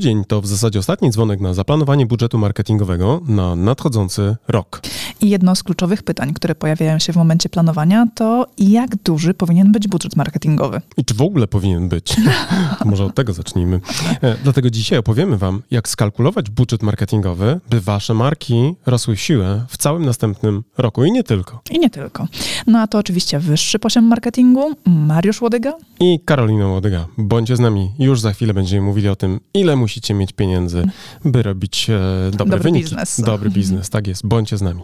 [0.00, 4.80] Grudzień to w zasadzie ostatni dzwonek na zaplanowanie budżetu marketingowego na nadchodzący rok.
[5.20, 9.72] I jedno z kluczowych pytań, które pojawiają się w momencie planowania, to jak duży powinien
[9.72, 10.80] być budżet marketingowy?
[10.96, 12.16] I czy w ogóle powinien być?
[12.84, 13.80] Może od tego zacznijmy.
[14.22, 19.64] E, dlatego dzisiaj opowiemy Wam, jak skalkulować budżet marketingowy, by Wasze marki rosły w siłę
[19.68, 21.60] w całym następnym roku i nie tylko.
[21.70, 22.26] I nie tylko.
[22.66, 27.06] No a to oczywiście wyższy poziom marketingu, Mariusz Łodyga I Karolina Łodyga.
[27.18, 27.90] Bądźcie z nami.
[27.98, 30.84] Już za chwilę będziemy mówili o tym, ile musicie mieć pieniędzy,
[31.24, 31.98] by robić e,
[32.30, 32.84] dobre Dobry wyniki.
[32.84, 33.20] biznes.
[33.20, 34.26] Dobry biznes, tak jest.
[34.26, 34.80] Bądźcie z nami.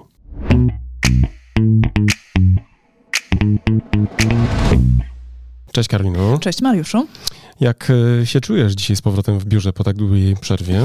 [5.73, 6.39] Cześć Karolino.
[6.39, 7.07] Cześć Mariuszu.
[7.61, 10.81] Jak e, się czujesz dzisiaj z powrotem w biurze po tak długiej przerwie?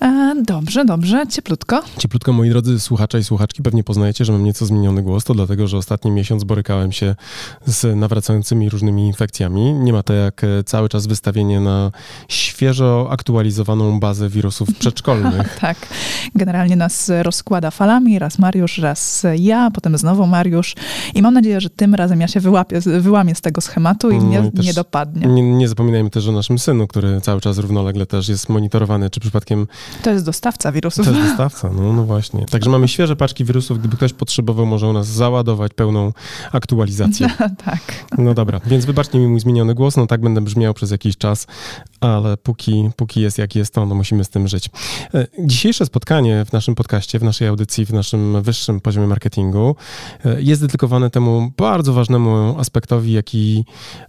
[0.00, 1.82] E, dobrze, dobrze, cieplutko.
[1.98, 5.24] Cieplutko, moi drodzy słuchacze i słuchaczki, pewnie poznajecie, że mam nieco zmieniony głos.
[5.24, 7.14] To dlatego, że ostatni miesiąc borykałem się
[7.66, 9.72] z nawracającymi różnymi infekcjami.
[9.72, 11.90] Nie ma to jak e, cały czas wystawienie na
[12.28, 15.58] świeżo aktualizowaną bazę wirusów przedszkolnych.
[15.62, 15.76] Tak,
[16.34, 20.74] generalnie nas rozkłada falami, raz Mariusz, raz ja, potem znowu Mariusz
[21.14, 24.24] i mam nadzieję, że tym razem ja się wyłapię, wyłamię z tego schematu i No
[24.24, 25.26] mnie i też nie dopadnie.
[25.26, 29.20] Nie, nie zapominajmy też o naszym synu, który cały czas równolegle też jest monitorowany, czy
[29.20, 29.66] przypadkiem
[30.02, 31.06] To jest dostawca wirusów.
[31.06, 31.70] to jest dostawca.
[31.76, 32.46] No, no właśnie.
[32.46, 33.78] Także mamy świeże paczki wirusów.
[33.78, 36.12] Gdyby ktoś potrzebował, może u nas załadować pełną
[36.52, 37.28] aktualizację.
[37.64, 37.80] tak.
[38.18, 41.46] No dobra, więc wybaczcie mi mój zmieniony głos, no tak będę brzmiał przez jakiś czas,
[42.00, 44.70] ale póki, póki jest jak jest, to no musimy z tym żyć.
[45.14, 49.76] E, Dzisiejsze spotkanie w naszym podcaście, w naszej audycji, w naszym wyższym poziomie marketingu
[50.24, 53.64] e, jest dedykowane temu bardzo ważnemu aspektowi, jaki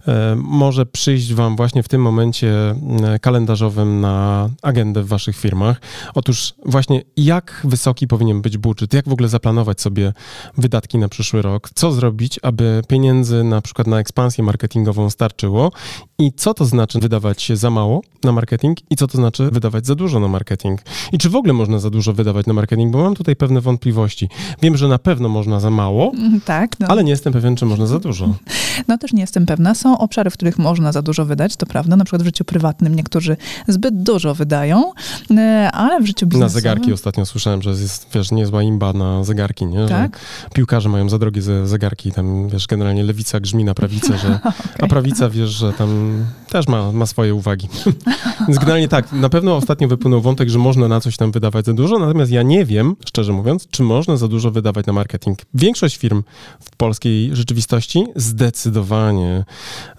[0.08, 5.80] e, może przyjść wam właśnie w tym momencie e, kalendarzowym na agendę w waszych firmach.
[6.14, 10.12] Otóż właśnie jak wysoki powinien być budżet, jak w ogóle zaplanować sobie
[10.58, 15.72] wydatki na przyszły rok, co zrobić, aby pieniędzy na przykład na ekspansję marketingową starczyło
[16.18, 19.94] i co to znaczy wydawać za mało na marketing i co to znaczy wydawać za
[19.94, 20.80] dużo na marketing.
[21.12, 24.28] I czy w ogóle można za dużo wydawać na marketing, bo mam tutaj pewne wątpliwości.
[24.62, 26.86] Wiem, że na pewno można za mało, Mm, Tak, no.
[26.88, 28.34] ale nie jestem pewien, czy można za dużo.
[28.88, 29.74] no też nie jestem pewna.
[29.74, 31.83] Są obszary, w których można za dużo wydać, to prawda.
[31.86, 33.36] Na przykład w życiu prywatnym niektórzy
[33.68, 34.92] zbyt dużo wydają,
[35.30, 36.62] e, ale w życiu Na biznesowym...
[36.62, 39.82] zegarki ostatnio słyszałem, że jest, wiesz, niezła imba na zegarki, nie?
[39.82, 40.20] Że Tak?
[40.54, 44.38] piłkarze mają za drogie ze- zegarki, tam, wiesz, generalnie lewica grzmi na prawicę, że,
[44.82, 46.18] a prawica, wiesz, że tam
[46.48, 47.68] też ma, ma swoje uwagi.
[48.48, 51.72] Więc generalnie tak, na pewno ostatnio wypłynął wątek, że można na coś tam wydawać za
[51.72, 55.38] dużo, natomiast ja nie wiem, szczerze mówiąc, czy można za dużo wydawać na marketing.
[55.54, 56.22] Większość firm
[56.60, 59.44] w polskiej rzeczywistości zdecydowanie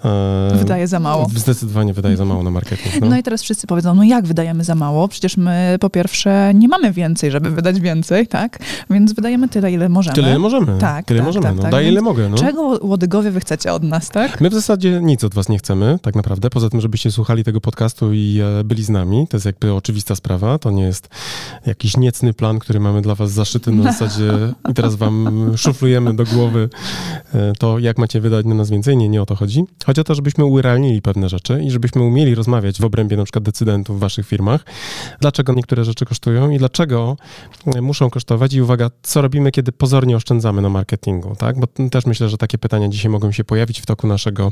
[0.06, 1.30] e, Wydaje za mało.
[1.36, 3.02] Zdecydowanie wydaje za mało na marketing.
[3.02, 3.10] No.
[3.10, 3.18] No.
[3.18, 5.08] i teraz wszyscy powiedzą, no jak wydajemy za mało?
[5.08, 8.60] Przecież my po pierwsze nie mamy więcej, żeby wydać więcej, tak?
[8.90, 10.16] Więc wydajemy tyle, ile możemy.
[10.16, 10.78] Tyle ile możemy.
[10.78, 11.46] Tak, Tyle tak, możemy.
[11.46, 11.62] tak, no.
[11.62, 11.72] tak.
[11.72, 12.30] Daję ile mogę.
[12.30, 12.38] No.
[12.38, 14.42] Czego łodygowie wy chcecie od nas, tak?
[14.42, 17.62] My w zasadzie nic od was nie chcemy, tak naprawdę, poza tym, żebyście słuchali tego
[17.62, 19.28] podcastu i e, byli z nami.
[19.30, 20.60] To jest jakby oczywista sprawa.
[20.60, 21.10] To nie jest
[21.66, 24.32] jakiś niecny plan, który mamy dla was zaszyty na zasadzie
[24.70, 26.70] i teraz wam szuflujemy do głowy
[27.34, 28.98] e, to, jak macie wydać na nas więcej.
[28.98, 29.64] Nie, nie o to chodzi.
[29.86, 33.44] Chodzi o to, żebyśmy urealnili pewne rzeczy i żebyśmy umieli rozmawiać w obrębie na przykład
[33.44, 34.66] decydentów w waszych firmach,
[35.22, 37.18] dlaczego niektóre rzeczy kosztują i dlaczego
[37.76, 41.60] e, muszą kosztować i uwaga, co robimy, kiedy pozornie oszczędzamy na marketingu, tak?
[41.60, 44.52] Bo też myślę, że takie pytania dzisiaj mogą się pojawić w toku naszego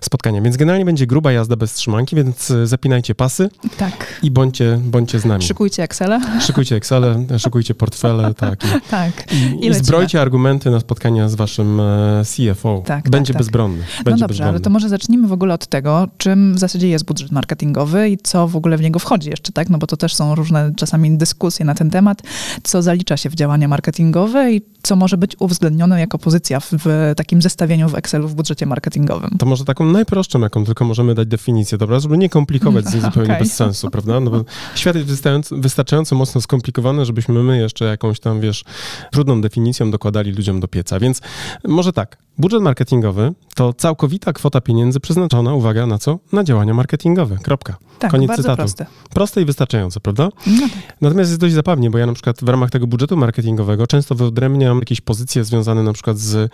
[0.00, 0.40] spotkania.
[0.42, 4.20] Więc generalnie będzie gruba jazda bez trzymanki, więc e, zapinajcie pasy Tak.
[4.22, 5.42] i bądźcie, bądźcie z nami.
[5.42, 6.40] Szykujcie Excela.
[6.40, 8.64] Szykujcie Excele, szykujcie portfele, tak.
[8.64, 9.32] I, Tak.
[9.32, 12.82] i, I zbrojcie argumenty na spotkania z waszym e, CFO.
[12.86, 13.46] Tak, będzie tak, tak.
[13.46, 13.78] bezbronny.
[13.78, 14.50] No dobrze, bezbronny.
[14.50, 18.18] ale to może zacznijmy w ogóle od tego, czym w zasadzie jest budżet marketingowy i
[18.18, 19.70] co w ogóle w niego wchodzi jeszcze, tak?
[19.70, 22.22] No bo to też są różne czasami dyskusje na ten temat,
[22.62, 27.12] co zalicza się w działania marketingowe i co może być uwzględnione jako pozycja w, w
[27.16, 29.30] takim zestawieniu w Excelu w budżecie marketingowym.
[29.38, 32.00] To może taką najprostszą, jaką tylko możemy dać definicję, dobra?
[32.00, 33.42] Żeby nie komplikować z nim zupełnie Okej.
[33.42, 34.20] bez sensu, prawda?
[34.20, 34.44] No bo
[34.74, 38.64] świat jest wystarczająco, wystarczająco mocno skomplikowany, żebyśmy my jeszcze jakąś tam, wiesz,
[39.12, 41.00] trudną definicją dokładali ludziom do pieca.
[41.00, 41.20] Więc
[41.64, 46.18] może tak, budżet marketingowy to całkowita kwota pieniędzy przeznaczona, uwaga, na co?
[46.32, 47.36] Na działania marketingowe.
[47.42, 47.76] Kropka.
[47.98, 48.56] Tak, Koniec bardzo cytatu.
[48.56, 48.86] proste.
[49.14, 50.28] Proste i wystarczające, prawda?
[50.46, 50.96] No tak.
[51.00, 54.78] Natomiast jest dość zabawnie, bo ja na przykład w ramach tego budżetu marketingowego często wyodrębniam
[54.78, 56.52] jakieś pozycje związane na przykład z,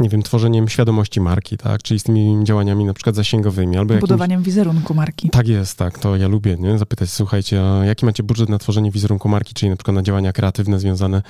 [0.00, 1.82] nie wiem, tworzeniem świadomości marki, tak?
[1.82, 4.08] Czyli z tymi działaniami na przykład zasięgowymi albo jakimś...
[4.08, 5.30] Budowaniem wizerunku marki.
[5.30, 6.78] Tak jest, tak, to ja lubię, nie?
[6.78, 10.32] Zapytać, słuchajcie, a jaki macie budżet na tworzenie wizerunku marki, czyli na przykład na działania
[10.32, 11.22] kreatywne związane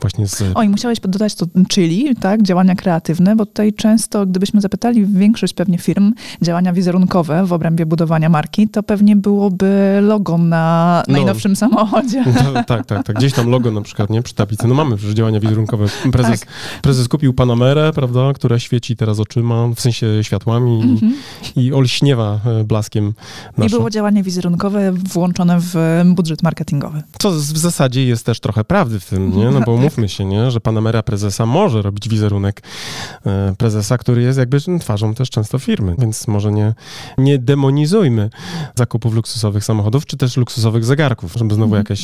[0.00, 0.42] właśnie z...
[0.54, 5.54] O, i musiałeś dodać to czyli, tak, działania kreatywne, bo tutaj często, gdybyśmy zapytali większość
[5.54, 11.12] pewnie firm działania wizerunkowe w obrębie budowania marki, to pewnie byłoby logo na no.
[11.12, 12.24] najnowszym samochodzie.
[12.44, 13.16] No, tak, tak, tak.
[13.16, 14.22] Gdzieś tam logo na przykład, nie?
[14.22, 14.68] Przy tablicy.
[14.68, 15.86] No mamy przecież działania wizerunkowe.
[16.12, 16.48] Prezes, tak.
[16.82, 21.10] prezes kupił Panamerę, prawda, która świeci teraz oczyma, w sensie światłami mm -hmm.
[21.56, 23.14] i, i olśniewa e, blaskiem.
[23.66, 25.74] I było działanie wizerunkowe włączone w
[26.14, 27.02] budżet marketingowy.
[27.18, 29.50] Co w zasadzie jest też trochę prawdy w tym, nie?
[29.50, 30.50] No bo mówmy się, nie?
[30.50, 32.62] Że Panamera prezesa może robić wizerunek
[33.26, 36.74] e, prezesa, który jest jakby twarzą też często firmy, więc może nie,
[37.18, 38.30] nie demonizujmy
[38.74, 42.02] zakupów luksusowych samochodów, czy też luksusowych zegarków, żeby znowu jakaś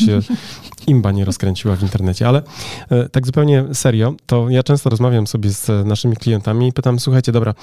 [0.87, 2.29] imba nie rozkręciła w internecie.
[2.29, 2.43] Ale
[2.91, 7.33] e, tak zupełnie serio, to ja często rozmawiam sobie z naszymi klientami i pytam, słuchajcie,
[7.33, 7.55] dobra,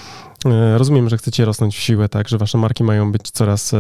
[0.45, 3.71] e, rozumiem, że chcecie rosnąć w siłę, tak, że wasze marki mają być coraz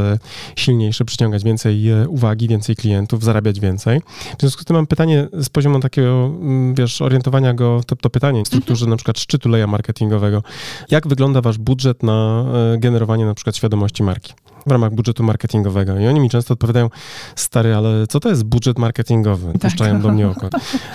[0.55, 4.01] silniejsze, przyciągać więcej uwagi, więcej klientów, zarabiać więcej.
[4.37, 8.09] W związku z tym mam pytanie z poziomu takiego, mm, wiesz, orientowania go, to, to
[8.09, 10.43] pytanie w strukturze na przykład szczytu leja marketingowego.
[10.91, 14.33] Jak wygląda wasz budżet na e, generowanie na przykład świadomości marki?
[14.67, 15.99] W ramach budżetu marketingowego.
[15.99, 16.89] I oni mi często odpowiadają,
[17.35, 19.53] stary, ale co to jest budżet marketingowy?
[19.53, 19.61] Tak.
[19.61, 20.01] Puszczają tak.
[20.01, 20.49] do mnie oko.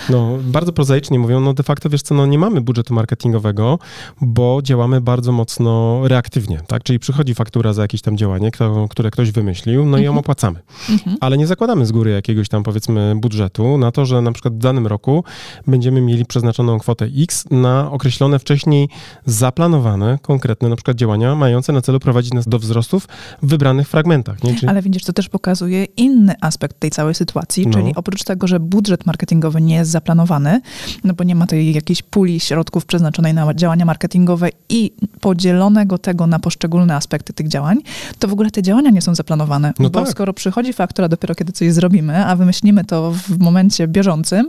[0.09, 3.79] No, bardzo prozaicznie mówią, no de facto, wiesz co, no nie mamy budżetu marketingowego,
[4.21, 6.83] bo działamy bardzo mocno reaktywnie, tak?
[6.83, 10.19] Czyli przychodzi faktura za jakieś tam działanie, kto, które ktoś wymyślił, no i ją mhm.
[10.19, 10.59] opłacamy.
[10.89, 11.17] Mhm.
[11.21, 14.57] Ale nie zakładamy z góry jakiegoś tam, powiedzmy, budżetu na to, że na przykład w
[14.57, 15.23] danym roku
[15.67, 18.89] będziemy mieli przeznaczoną kwotę X na określone wcześniej
[19.25, 23.07] zaplanowane, konkretne na przykład działania mające na celu prowadzić nas do wzrostów
[23.41, 24.43] w wybranych fragmentach.
[24.43, 24.55] Nie?
[24.55, 24.67] Czyli...
[24.67, 27.73] Ale widzisz, to też pokazuje inny aspekt tej całej sytuacji, no.
[27.73, 30.61] czyli oprócz tego, że budżet marketingowy nie jest zaplanowany,
[31.03, 36.27] no bo nie ma tej jakiejś puli środków przeznaczonej na działania marketingowe i podzielonego tego
[36.27, 37.77] na poszczególne aspekty tych działań,
[38.19, 39.73] to w ogóle te działania nie są zaplanowane.
[39.79, 40.09] No bo tak.
[40.09, 44.47] skoro przychodzi faktura dopiero kiedy coś zrobimy, a wymyślimy to w momencie bieżącym,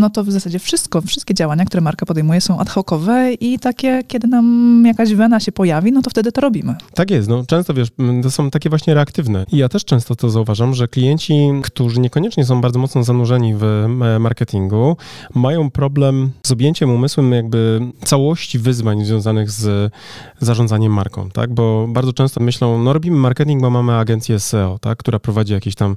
[0.00, 4.02] no to w zasadzie wszystko, wszystkie działania, które marka podejmuje są ad hocowe i takie,
[4.08, 6.74] kiedy nam jakaś wena się pojawi, no to wtedy to robimy.
[6.94, 7.28] Tak jest.
[7.28, 7.88] No, często wiesz,
[8.22, 9.46] to są takie właśnie reaktywne.
[9.52, 13.64] I ja też często to zauważam, że klienci, którzy niekoniecznie są bardzo mocno zanurzeni w
[13.64, 14.96] e, marketingu,
[15.34, 19.92] mają problem z objęciem umysłem jakby całości wyzwań związanych z
[20.40, 21.54] zarządzaniem marką, tak?
[21.54, 24.98] Bo bardzo często myślą, no robimy marketing, bo mamy agencję SEO, tak?
[24.98, 25.96] Która prowadzi jakieś tam,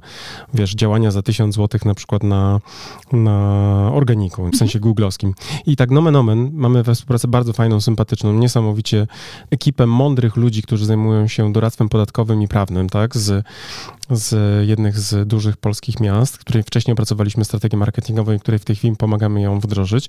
[0.54, 2.60] wiesz, działania za tysiąc złotych na przykład na,
[3.12, 5.34] na organiku, w sensie googlowskim.
[5.66, 9.06] I tak nomen omen mamy we współpracy bardzo fajną, sympatyczną, niesamowicie
[9.50, 11.99] ekipę mądrych ludzi, którzy zajmują się doradztwem podatkowym
[12.42, 13.44] i prawnym, tak, z,
[14.10, 18.76] z jednych z dużych polskich miast, której wcześniej opracowaliśmy strategię marketingową i której w tej
[18.76, 20.08] chwili pomagamy ją wdrożyć,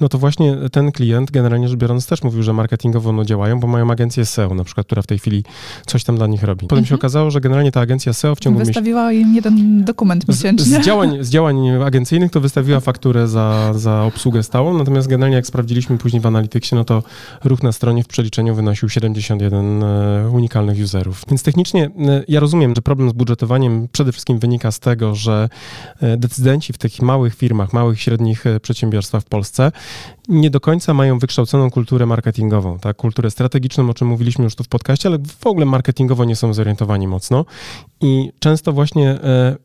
[0.00, 3.66] no to właśnie ten klient generalnie rzecz biorąc też mówił, że marketingowo no działają, bo
[3.66, 5.44] mają agencję SEO na przykład, która w tej chwili
[5.86, 6.60] coś tam dla nich robi.
[6.60, 6.86] Potem mhm.
[6.86, 10.78] się okazało, że generalnie ta agencja SEO w ciągu Wystawiła im jeden dokument miesięcznie.
[10.78, 15.36] Z, z, działań, z działań agencyjnych to wystawiła fakturę za, za obsługę stałą, natomiast generalnie
[15.36, 17.02] jak sprawdziliśmy później w Analyticsie, no to
[17.44, 21.24] ruch na stronie w przeliczeniu wynosił 71 e, unikalnych userów.
[21.30, 25.48] Więc technicznie e, ja rozumiem, że problem z budżetowaniem przede wszystkim wynika z tego, że
[26.00, 29.72] e, decydenci w tych małych firmach, małych średnich przedsiębiorstwach w Polsce
[30.28, 32.96] nie do końca mają wykształconą kulturę marketingową, tak?
[32.96, 36.54] kulturę strategiczną, o czym mówiliśmy już tu w podcaście, ale w ogóle marketingowo nie są
[36.54, 37.44] zorientowani mocno
[38.00, 39.18] i często właśnie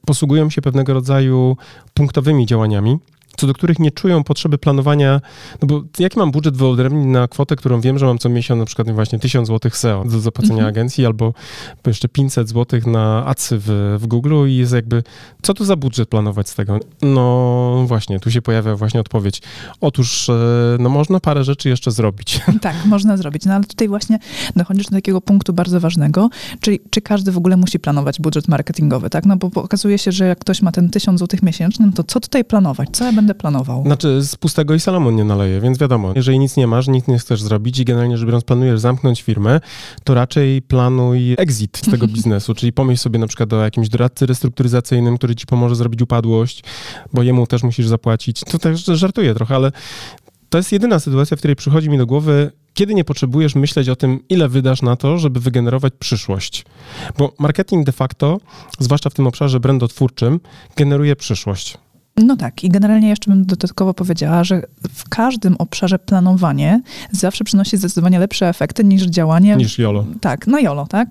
[0.05, 1.57] posługują się pewnego rodzaju
[1.93, 2.97] punktowymi działaniami,
[3.37, 5.21] co do których nie czują potrzeby planowania,
[5.61, 8.65] no bo jaki mam budżet wyodrębnić na kwotę, którą wiem, że mam co miesiąc na
[8.65, 10.67] przykład właśnie 1000 zł SEO do zapłacenia -hmm.
[10.67, 11.33] agencji albo
[11.87, 15.03] jeszcze 500 zł na adsy w, w Google i jest jakby,
[15.41, 16.79] co tu za budżet planować z tego?
[17.01, 19.41] No właśnie, tu się pojawia właśnie odpowiedź.
[19.81, 20.33] Otóż, e,
[20.79, 22.41] no można parę rzeczy jeszcze zrobić.
[22.61, 24.19] Tak, można zrobić, no ale tutaj właśnie
[24.55, 26.29] dochodzisz do takiego punktu bardzo ważnego,
[26.59, 29.25] czyli czy każdy w ogóle musi planować budżet marketingowy, tak?
[29.25, 32.19] No bo okazuje się, że jak ktoś ma ten 1000 zł miesięczny, no to co
[32.19, 32.89] tutaj planować?
[32.91, 33.83] Co ja będę będę planował.
[33.83, 37.17] Znaczy, z pustego i Salomon nie naleje, więc wiadomo, jeżeli nic nie masz, nic nie
[37.17, 39.59] chcesz zrobić i generalnie rzecz biorąc planujesz zamknąć firmę,
[40.03, 44.25] to raczej planuj exit z tego biznesu, czyli pomyśl sobie na przykład o jakimś doradcy
[44.25, 46.63] restrukturyzacyjnym, który ci pomoże zrobić upadłość,
[47.13, 48.39] bo jemu też musisz zapłacić.
[48.39, 49.71] To też żartuję trochę, ale
[50.49, 53.95] to jest jedyna sytuacja, w której przychodzi mi do głowy, kiedy nie potrzebujesz myśleć o
[53.95, 56.65] tym, ile wydasz na to, żeby wygenerować przyszłość.
[57.17, 58.39] Bo marketing de facto,
[58.79, 60.39] zwłaszcza w tym obszarze brandotwórczym,
[60.75, 61.77] generuje przyszłość.
[62.17, 66.81] No tak, i generalnie jeszcze bym dodatkowo powiedziała, że w każdym obszarze planowanie
[67.11, 69.55] zawsze przynosi zdecydowanie lepsze efekty niż działanie.
[69.55, 70.05] Niż YOLO.
[70.21, 71.09] Tak, no YOLO, tak.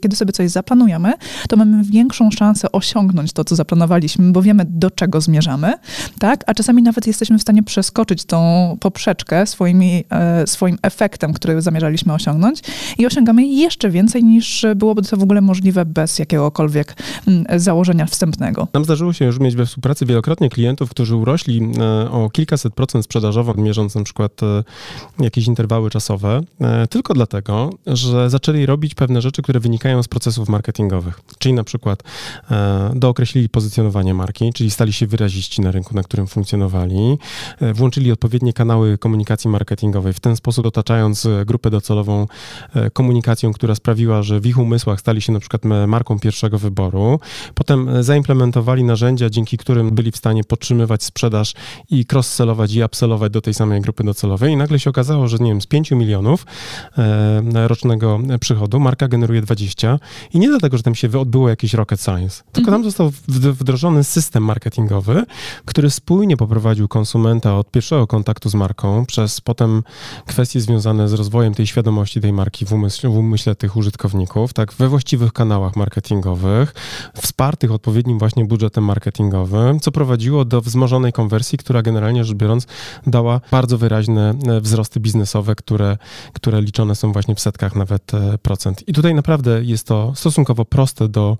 [0.00, 1.12] Kiedy sobie coś zaplanujemy,
[1.48, 5.74] to mamy większą szansę osiągnąć to, co zaplanowaliśmy, bo wiemy, do czego zmierzamy,
[6.18, 6.44] tak.
[6.46, 12.12] A czasami nawet jesteśmy w stanie przeskoczyć tą poprzeczkę swoimi, e, swoim efektem, który zamierzaliśmy
[12.12, 12.60] osiągnąć
[12.98, 16.94] i osiągamy jeszcze więcej niż byłoby to w ogóle możliwe bez jakiegokolwiek
[17.26, 18.68] m, mm, założenia wstępnego.
[18.74, 23.04] Nam zdarzyło się już mieć we współpracy wielokrotnie klientów, którzy urośli e, o kilkaset procent
[23.04, 24.64] sprzedażowo, mierząc na przykład e,
[25.20, 30.48] jakieś interwały czasowe, e, tylko dlatego, że zaczęli robić pewne rzeczy, które wynikają z procesów
[30.48, 31.20] marketingowych.
[31.38, 32.02] Czyli na przykład
[32.94, 37.18] dookreślili pozycjonowanie marki, czyli stali się wyraziści na rynku, na którym funkcjonowali,
[37.74, 42.26] włączyli odpowiednie kanały komunikacji marketingowej, w ten sposób otaczając grupę docelową
[42.92, 47.20] komunikacją, która sprawiła, że w ich umysłach stali się na przykład marką pierwszego wyboru.
[47.54, 51.54] Potem zaimplementowali narzędzia, dzięki którym byli w stanie podtrzymywać sprzedaż
[51.90, 54.52] i cross-sellować i upsellować do tej samej grupy docelowej.
[54.52, 56.46] I nagle się okazało, że nie wiem, z 5 milionów
[56.98, 59.98] e, rocznego przychodu marka generuje 20
[60.32, 62.84] i nie dlatego, że tam się odbyło jakieś rocket science, tylko tam mhm.
[62.84, 63.12] został
[63.52, 65.24] wdrożony system marketingowy,
[65.64, 69.82] który spójnie poprowadził konsumenta od pierwszego kontaktu z marką przez potem
[70.26, 74.72] kwestie związane z rozwojem tej świadomości tej marki w, umysł, w umyśle tych użytkowników, tak,
[74.72, 76.74] we właściwych kanałach marketingowych,
[77.14, 82.66] wspartych odpowiednim właśnie budżetem marketingowym, co prowadziło do wzmożonej konwersji, która generalnie rzecz biorąc
[83.06, 85.98] dała bardzo wyraźne e, wzrosty biznesowe, które,
[86.32, 88.88] które liczone są właśnie w setkach nawet e, procent.
[88.88, 91.36] I tutaj naprawdę jest to stosunkowo proste do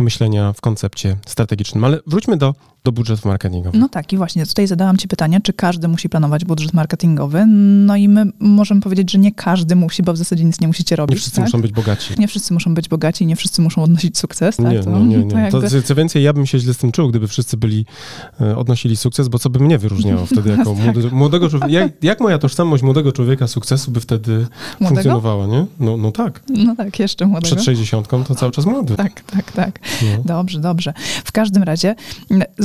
[0.00, 1.84] myślenia w koncepcie strategicznym.
[1.84, 3.78] Ale wróćmy do do budżetu marketingowego.
[3.78, 7.46] No tak, i właśnie tutaj zadałam Ci pytanie, czy każdy musi planować budżet marketingowy?
[7.86, 10.96] No i my możemy powiedzieć, że nie każdy musi, bo w zasadzie nic nie musicie
[10.96, 11.14] robić.
[11.14, 11.44] Nie wszyscy tak?
[11.44, 12.14] muszą być bogaci.
[12.18, 14.56] Nie wszyscy muszą być bogaci, nie wszyscy muszą odnosić sukces.
[14.56, 14.72] Tak?
[14.72, 15.24] Nie, to, nie, nie.
[15.24, 15.30] nie.
[15.30, 15.70] To jakby...
[15.70, 17.86] to, co więcej, ja bym się źle z tym czuł, gdyby wszyscy byli,
[18.40, 20.84] e, odnosili sukces, bo co by mnie wyróżniało wtedy jako tak.
[20.84, 21.72] młody, młodego człowieka?
[21.72, 24.88] Jak, jak, moja tożsamość młodego człowieka sukcesu by wtedy młodego?
[24.88, 25.66] funkcjonowała, nie?
[25.80, 26.42] No, no tak.
[26.48, 27.56] No tak, jeszcze młodego.
[27.56, 28.96] Przed 60 to cały czas młody.
[28.96, 29.80] Tak, tak, tak.
[30.02, 30.22] No.
[30.24, 30.92] Dobrze, dobrze.
[31.24, 31.94] W każdym razie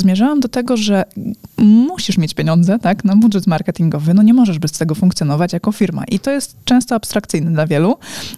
[0.09, 1.03] zmierzałam do tego, że
[1.57, 6.03] musisz mieć pieniądze, tak, na budżet marketingowy, no nie możesz bez tego funkcjonować jako firma.
[6.03, 7.97] I to jest często abstrakcyjne dla wielu,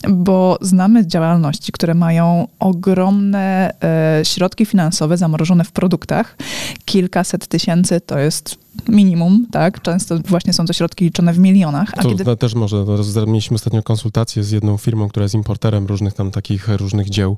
[0.10, 6.38] bo znamy działalności, które mają ogromne e, środki finansowe zamrożone w produktach.
[6.86, 9.82] Kilkaset tysięcy to jest minimum, tak?
[9.82, 11.92] Często właśnie są to środki liczone w milionach.
[11.98, 12.38] A to kiedy...
[12.38, 12.86] też może,
[13.28, 17.38] mieliśmy ostatnio konsultację z jedną firmą, która jest importerem różnych tam takich różnych dzieł,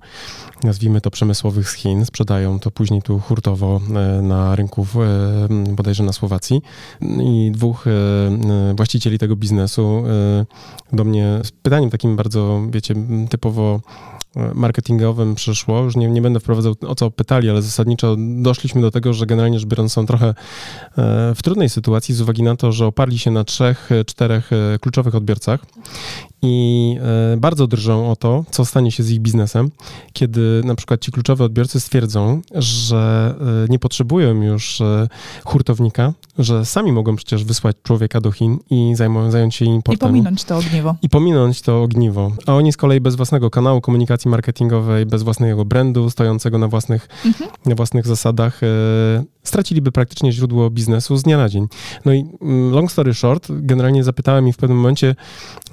[0.64, 6.04] nazwijmy to przemysłowych z Chin, sprzedają to później tu hurtowo e, na rynku e, bodajże
[6.04, 6.62] na Słowacji
[7.02, 10.04] i dwóch e, właścicieli tego biznesu
[10.94, 12.96] do mnie z pytaniem takim bardzo, wiecie,
[13.30, 13.82] typowo
[14.36, 15.84] marketingowym przyszło.
[15.84, 19.60] Już nie, nie będę wprowadzał o co pytali, ale zasadniczo doszliśmy do tego, że generalnie
[19.60, 20.34] rzecz biorąc są trochę e,
[21.36, 25.16] w trudnej sytuacji z uwagi na to, że oparli się na trzech, czterech e, kluczowych
[25.16, 25.66] odbiorcach
[26.44, 26.98] i
[27.34, 29.72] e, bardzo drżą o to, co stanie się z ich biznesem,
[30.14, 33.36] kiedy na przykład ci kluczowe odbiorcy stwierdzą, że
[33.70, 34.82] nie potrzebują już
[35.46, 40.10] hurtownika, że sami mogą przecież wysłać człowieka do Chin i zajmą, zająć się importem.
[40.10, 40.96] I pominąć to ogniwo.
[41.02, 42.32] I pominąć to ogniwo.
[42.46, 47.08] A oni z kolei bez własnego kanału komunikacji marketingowej, bez własnego brandu, stojącego na własnych,
[47.26, 47.50] mhm.
[47.66, 48.68] na własnych zasadach, e,
[49.44, 51.68] straciliby praktycznie źródło biznesu z dnia na dzień.
[52.06, 55.16] No i mm, long story short, generalnie zapytałem ich w pewnym momencie,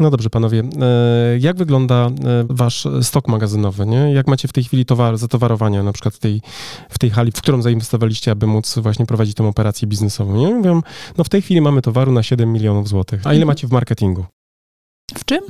[0.00, 2.11] no dobrze panowie, e, jak wygląda e,
[2.49, 4.12] wasz stok magazynowy, nie?
[4.12, 6.40] Jak macie w tej chwili towar, zatowarowania, na przykład w tej,
[6.90, 10.55] w tej hali, w którą zainwestowaliście, aby móc właśnie prowadzić tą operację biznesową, nie?
[10.55, 10.83] Mówią,
[11.19, 13.21] no w tej chwili mamy towaru na 7 milionów złotych.
[13.25, 13.47] A ile mhm.
[13.47, 14.25] macie w marketingu?
[15.14, 15.40] W czym?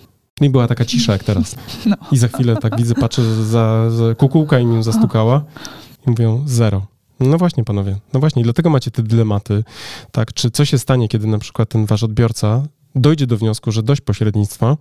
[0.41, 1.57] I była taka cisza jak teraz.
[1.87, 1.97] No.
[2.13, 5.45] I za chwilę tak widzę, patrzę, za, za kukułka im ją zastukała
[6.07, 6.87] i mówią zero.
[7.21, 7.97] No właśnie, panowie.
[8.13, 9.65] No właśnie, dlatego macie te dylematy.
[10.13, 12.63] Tak, czy co się stanie, kiedy na przykład ten wasz odbiorca
[12.95, 14.77] dojdzie do wniosku, że dość pośrednictwa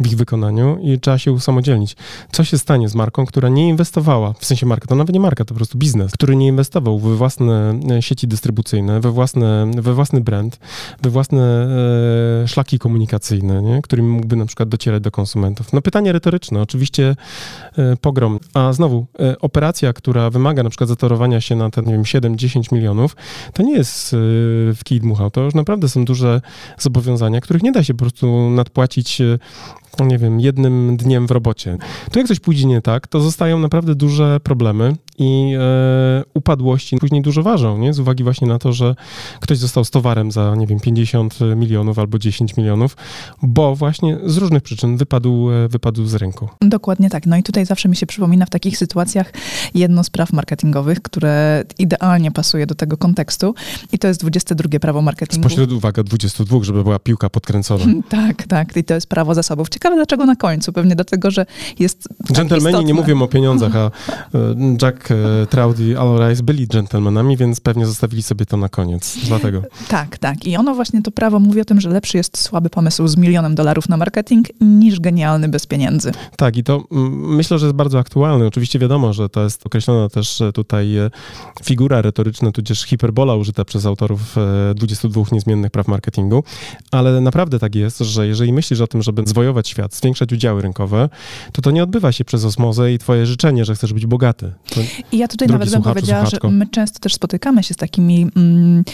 [0.00, 1.96] w ich wykonaniu i trzeba się usamodzielnić.
[2.32, 5.44] Co się stanie z marką, która nie inwestowała, w sensie marka, to nawet nie marka,
[5.44, 9.94] to po prostu biznes, który nie inwestował we własne e, sieci dystrybucyjne, we, własne, we
[9.94, 10.58] własny brand,
[11.02, 11.68] we własne
[12.44, 13.82] e, szlaki komunikacyjne, nie?
[13.82, 15.72] którymi mógłby na przykład docierać do konsumentów.
[15.72, 17.16] No pytanie retoryczne, oczywiście
[17.78, 18.38] e, pogrom.
[18.54, 22.72] A znowu, e, operacja, która wymaga na przykład zatorowania się na ten, nie wiem, 7-10
[22.72, 23.16] milionów,
[23.52, 24.16] to nie jest e,
[24.74, 26.40] w kij dmuchał, to już naprawdę są duże
[26.78, 29.38] zobowiązania, które których nie da się po prostu nadpłacić e,
[30.00, 31.78] nie wiem, jednym dniem w robocie.
[32.12, 37.22] Tu jak coś pójdzie nie tak, to zostają naprawdę duże problemy i e, upadłości później
[37.22, 37.92] dużo ważą, nie?
[37.92, 38.94] Z uwagi właśnie na to, że
[39.40, 42.96] ktoś został z towarem za, nie wiem, 50 milionów albo 10 milionów,
[43.42, 46.48] bo właśnie z różnych przyczyn wypadł, e, wypadł z rynku.
[46.60, 47.26] Dokładnie tak.
[47.26, 49.32] No i tutaj zawsze mi się przypomina w takich sytuacjach
[49.74, 53.54] jedno z praw marketingowych, które idealnie pasuje do tego kontekstu
[53.92, 55.48] i to jest 22 prawo marketingu.
[55.48, 57.84] Spośród, uwaga, 22, żeby była piłka podkręcona.
[58.08, 58.76] tak, tak.
[58.76, 59.70] I to jest prawo zasobów.
[59.82, 61.46] Ciekawe dlaczego na końcu, pewnie dlatego, że
[61.78, 63.90] jest tak Dżentelmeni nie mówią o pieniądzach, a e,
[64.82, 69.18] Jack e, Trout i Al Rice byli dżentelmenami, więc pewnie zostawili sobie to na koniec,
[69.26, 69.62] dlatego.
[69.88, 70.46] Tak, tak.
[70.46, 73.54] I ono właśnie, to prawo mówi o tym, że lepszy jest słaby pomysł z milionem
[73.54, 76.12] dolarów na marketing niż genialny bez pieniędzy.
[76.36, 78.46] Tak, i to myślę, że jest bardzo aktualne.
[78.46, 80.94] Oczywiście wiadomo, że to jest określona też e, tutaj
[81.64, 84.36] figura retoryczna, tudzież hiperbola użyta przez autorów
[84.74, 86.44] 22 niezmiennych praw marketingu,
[86.90, 91.08] ale naprawdę tak jest, że jeżeli myślisz o tym, żeby zwojować świat, zwiększać udziały rynkowe,
[91.52, 94.52] to to nie odbywa się przez osmozę i twoje życzenie, że chcesz być bogaty.
[94.74, 94.80] To
[95.12, 96.48] I ja tutaj nawet bym powiedziała, słuchaczko.
[96.48, 98.84] że my często też spotykamy się z takimi mm,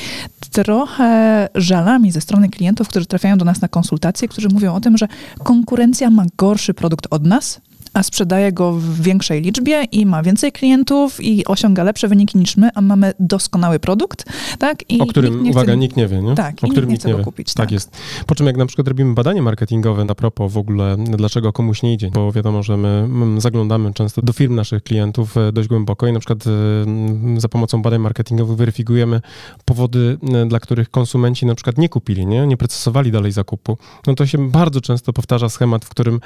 [0.53, 4.97] trochę żalami ze strony klientów, którzy trafiają do nas na konsultacje, którzy mówią o tym,
[4.97, 5.09] że
[5.45, 7.61] konkurencja ma gorszy produkt od nas,
[7.99, 12.57] a sprzedaje go w większej liczbie i ma więcej klientów i osiąga lepsze wyniki niż
[12.57, 14.25] my, a mamy doskonały produkt,
[14.59, 14.91] tak?
[14.91, 16.35] I o którym, nikt uwaga, nikt nie wie, nie?
[16.35, 17.55] Tak, o którym nikt nie chce go kupić.
[17.55, 17.67] Tak.
[17.67, 17.97] tak jest.
[18.27, 21.95] Po czym jak na przykład robimy badanie marketingowe na propos w ogóle, dlaczego komuś nie
[21.95, 26.13] idzie, bo wiadomo, że my zaglądamy często do firm naszych klientów e, dość głęboko i
[26.13, 29.21] na przykład e, za pomocą badań marketingowych weryfikujemy
[29.65, 32.47] powody, e, dla których konsumenci na przykład nie kupili, nie?
[32.47, 33.79] Nie procesowali dalej zakupu.
[34.07, 36.21] No to się bardzo często powtarza schemat, w którym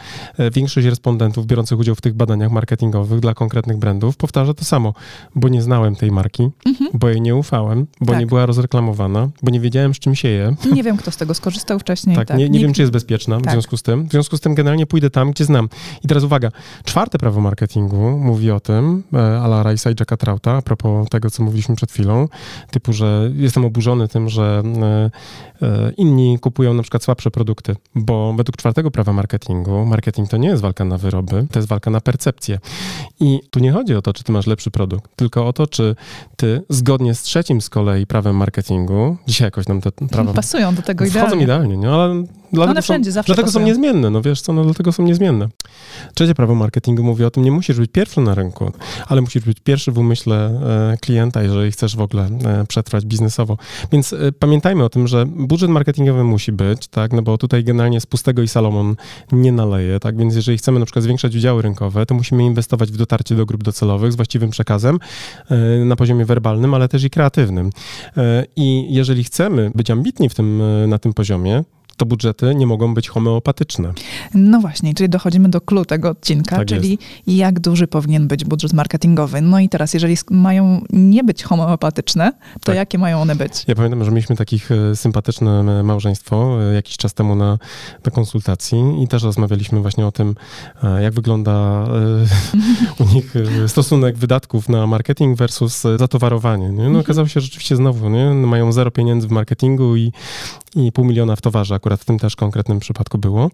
[0.52, 4.94] większość respondentów biorących udział w tych badaniach marketingowych dla konkretnych brandów powtarza to samo,
[5.34, 6.90] bo nie znałem tej marki, mhm.
[6.94, 8.20] bo jej nie ufałem, bo tak.
[8.20, 10.54] nie była rozreklamowana, bo nie wiedziałem, z czym się je.
[10.74, 12.16] Nie wiem, kto z tego skorzystał wcześniej.
[12.16, 12.38] Tak, tak.
[12.38, 13.48] Nie, nie wiem, czy jest bezpieczna tak.
[13.48, 14.08] w związku z tym.
[14.08, 15.68] W związku z tym generalnie pójdę tam, gdzie znam.
[16.04, 16.50] I teraz uwaga,
[16.84, 21.30] czwarte prawo marketingu mówi o tym, e, ala Rice'a i Jacka Trauta, a propos tego,
[21.30, 22.28] co mówiliśmy przed chwilą,
[22.70, 25.10] typu, że jestem oburzony tym, że e,
[25.66, 30.48] e, inni kupują na przykład słabsze produkty, bo według czwartego prawa marketingu, marketing to nie
[30.48, 32.58] jest walka na wyroby, to jest walka na percepcję.
[33.20, 35.96] I tu nie chodzi o to, czy ty masz lepszy produkt, tylko o to, czy
[36.36, 40.32] ty zgodnie z trzecim z kolei prawem marketingu, dzisiaj jakoś nam te prawa...
[40.32, 41.28] Pasują do tego idealnie.
[41.28, 41.90] Wchodzą idealnie, nie?
[41.90, 43.64] Ale Dlatego One wszędzie są, zawsze Dlatego pasują.
[43.64, 45.48] są niezmienne, no wiesz co, no dlatego są niezmienne.
[46.14, 48.72] Trzecie prawo marketingu mówi o tym, nie musisz być pierwszy na rynku,
[49.06, 50.36] ale musisz być pierwszy w umyśle
[50.92, 53.56] e, klienta, jeżeli chcesz w ogóle e, przetrwać biznesowo.
[53.92, 58.00] Więc e, pamiętajmy o tym, że budżet marketingowy musi być, tak, no bo tutaj generalnie
[58.00, 58.96] z pustego i Salomon
[59.32, 62.96] nie naleje, tak, więc jeżeli chcemy na przykład zwiększać udziały rynkowe, to musimy inwestować w
[62.96, 64.98] dotarcie do grup docelowych z właściwym przekazem
[65.84, 67.70] na poziomie werbalnym, ale też i kreatywnym.
[68.56, 71.64] I jeżeli chcemy być ambitni w tym, na tym poziomie,
[71.96, 73.92] to budżety nie mogą być homeopatyczne.
[74.34, 77.02] No właśnie, czyli dochodzimy do clue tego odcinka, tak czyli jest.
[77.26, 79.40] jak duży powinien być budżet marketingowy.
[79.40, 82.76] No i teraz, jeżeli mają nie być homeopatyczne, to tak.
[82.76, 83.64] jakie mają one być?
[83.68, 87.58] Ja pamiętam, że mieliśmy takich e, sympatyczne małżeństwo e, jakiś czas temu na,
[88.04, 90.34] na konsultacji i też rozmawialiśmy właśnie o tym,
[90.82, 91.84] e, jak wygląda
[93.00, 93.34] u nich
[93.66, 96.68] stosunek wydatków na marketing versus zatowarowanie.
[96.68, 96.76] Nie?
[96.76, 97.00] No mhm.
[97.00, 98.26] okazało się, że rzeczywiście znowu nie?
[98.30, 100.12] mają zero pieniędzy w marketingu i,
[100.76, 103.50] i pół miliona w towarze, akurat w tym też konkretnym przypadku było.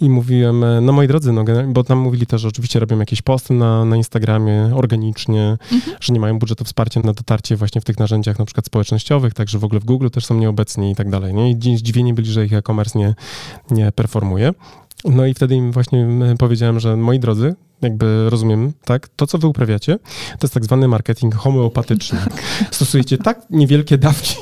[0.00, 3.22] I mówiłem, e, no moi drodzy, no, bo tam mówili też, że oczywiście robią jakieś
[3.22, 5.96] posty na, na Instagramie organicznie, mhm.
[6.00, 9.58] że nie mają budżetu wsparcia na dotarcie właśnie w tych narzędziach na przykład społecznościowych, także
[9.58, 11.34] w ogóle w Google też są nieobecni i tak dalej.
[11.34, 11.50] Nie?
[11.50, 13.14] I zdziwieni byli, że ich e-commerce nie,
[13.70, 14.52] nie performuje.
[15.04, 19.08] No i wtedy im właśnie e, powiedziałem, że moi drodzy, jakby rozumiem, tak?
[19.08, 19.98] To, co wy uprawiacie,
[20.38, 22.18] to jest tak zwany marketing homeopatyczny.
[22.18, 22.42] Tak.
[22.70, 24.36] Stosujecie tak niewielkie dawki,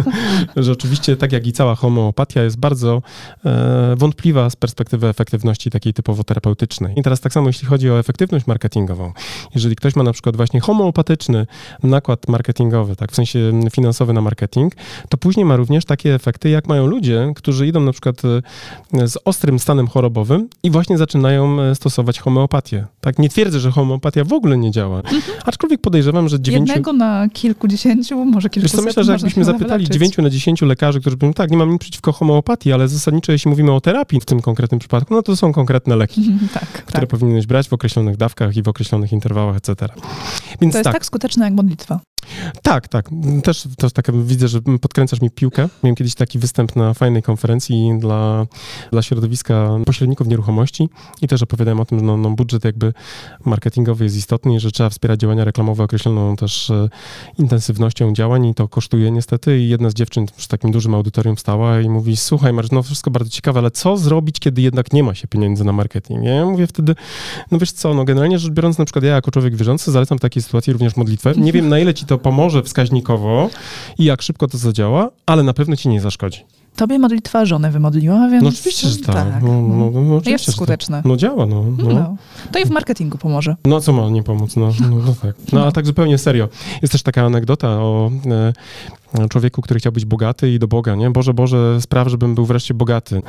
[0.56, 3.02] że oczywiście, tak jak i cała homeopatia, jest bardzo
[3.44, 6.94] e, wątpliwa z perspektywy efektywności takiej typowo terapeutycznej.
[6.96, 9.12] I teraz tak samo, jeśli chodzi o efektywność marketingową.
[9.54, 11.46] Jeżeli ktoś ma na przykład właśnie homeopatyczny
[11.82, 13.38] nakład marketingowy, tak, w sensie
[13.72, 14.74] finansowy na marketing,
[15.08, 19.18] to później ma również takie efekty, jak mają ludzie, którzy idą na przykład e, z
[19.24, 24.32] ostrym stanem chorobowym i właśnie zaczynają e, stosować homeopatię tak, nie twierdzę, że homeopatia w
[24.32, 25.22] ogóle nie działa, mhm.
[25.44, 26.72] aczkolwiek podejrzewam, że dziewięciu...
[26.72, 28.84] Jednego na kilkudziesięciu, może kilkuset.
[28.84, 32.12] myślę, że jakbyśmy zapytali dziewięciu na dziesięciu lekarzy, którzy by tak, nie mam nic przeciwko
[32.12, 35.96] homeopatii, ale zasadniczo jeśli mówimy o terapii w tym konkretnym przypadku, no to są konkretne
[35.96, 37.10] leki, tak, które tak.
[37.10, 39.88] powinieneś brać w określonych dawkach i w określonych interwałach, etc.
[40.60, 42.00] Więc to jest tak, tak skuteczne jak modlitwa.
[42.62, 43.10] Tak, tak.
[43.44, 45.68] Też, też tak widzę, że podkręcasz mi piłkę.
[45.82, 48.46] Miałem kiedyś taki występ na fajnej konferencji dla,
[48.92, 50.88] dla środowiska pośredników nieruchomości
[51.22, 52.92] i też opowiadałem o tym, że no, no budżet jakby
[53.44, 56.88] marketingowy jest istotny i że trzeba wspierać działania reklamowe określoną też e,
[57.38, 59.60] intensywnością działań i to kosztuje niestety.
[59.60, 63.10] I jedna z dziewczyn przy takim dużym audytorium wstała i mówi, słuchaj Marcin, no wszystko
[63.10, 66.24] bardzo ciekawe, ale co zrobić, kiedy jednak nie ma się pieniędzy na marketing?
[66.24, 66.94] Ja mówię wtedy,
[67.50, 70.20] no wiesz co, no generalnie rzecz biorąc, na przykład ja jako człowiek wierzący zalecam w
[70.20, 71.32] takiej sytuacji również modlitwę.
[71.36, 73.50] Nie wiem na ile ci to to pomoże wskaźnikowo
[73.98, 76.44] i jak szybko to zadziała, ale na pewno ci nie zaszkodzi.
[76.76, 78.42] Tobie modlitwa żonę wymodliła, więc...
[78.42, 79.14] No oczywiście, że tak.
[79.14, 79.42] tak.
[79.42, 80.96] No, no, no, no jest skuteczne.
[80.96, 81.04] Tak.
[81.04, 81.94] No działa, no, no.
[81.94, 82.16] no.
[82.52, 83.56] To i w marketingu pomoże.
[83.64, 85.36] No co ma nie pomóc, no, no, no tak.
[85.52, 85.66] No, no.
[85.66, 86.48] a tak zupełnie serio.
[86.82, 88.10] Jest też taka anegdota o...
[88.26, 88.52] E,
[89.28, 91.10] człowieku, który chciał być bogaty i do Boga, nie?
[91.10, 93.22] Boże, Boże, spraw, żebym był wreszcie bogaty.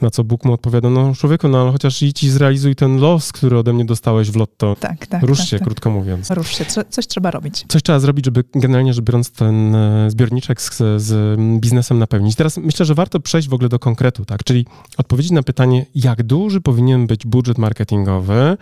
[0.00, 3.32] Na co Bóg mu odpowiada, no człowieku, no ale chociaż idź i zrealizuj ten los,
[3.32, 4.76] który ode mnie dostałeś w lotto.
[4.80, 5.22] Tak, tak.
[5.22, 5.66] Rusz tak, się, tak.
[5.66, 6.30] krótko mówiąc.
[6.30, 7.64] Rusz się, Co- coś trzeba robić.
[7.68, 12.36] Coś trzeba zrobić, żeby generalnie rzecz biorąc ten e, zbiorniczek z, z biznesem napełnić.
[12.36, 14.44] Teraz myślę, że warto przejść w ogóle do konkretu, tak?
[14.44, 18.56] Czyli odpowiedzieć na pytanie, jak duży powinien być budżet marketingowy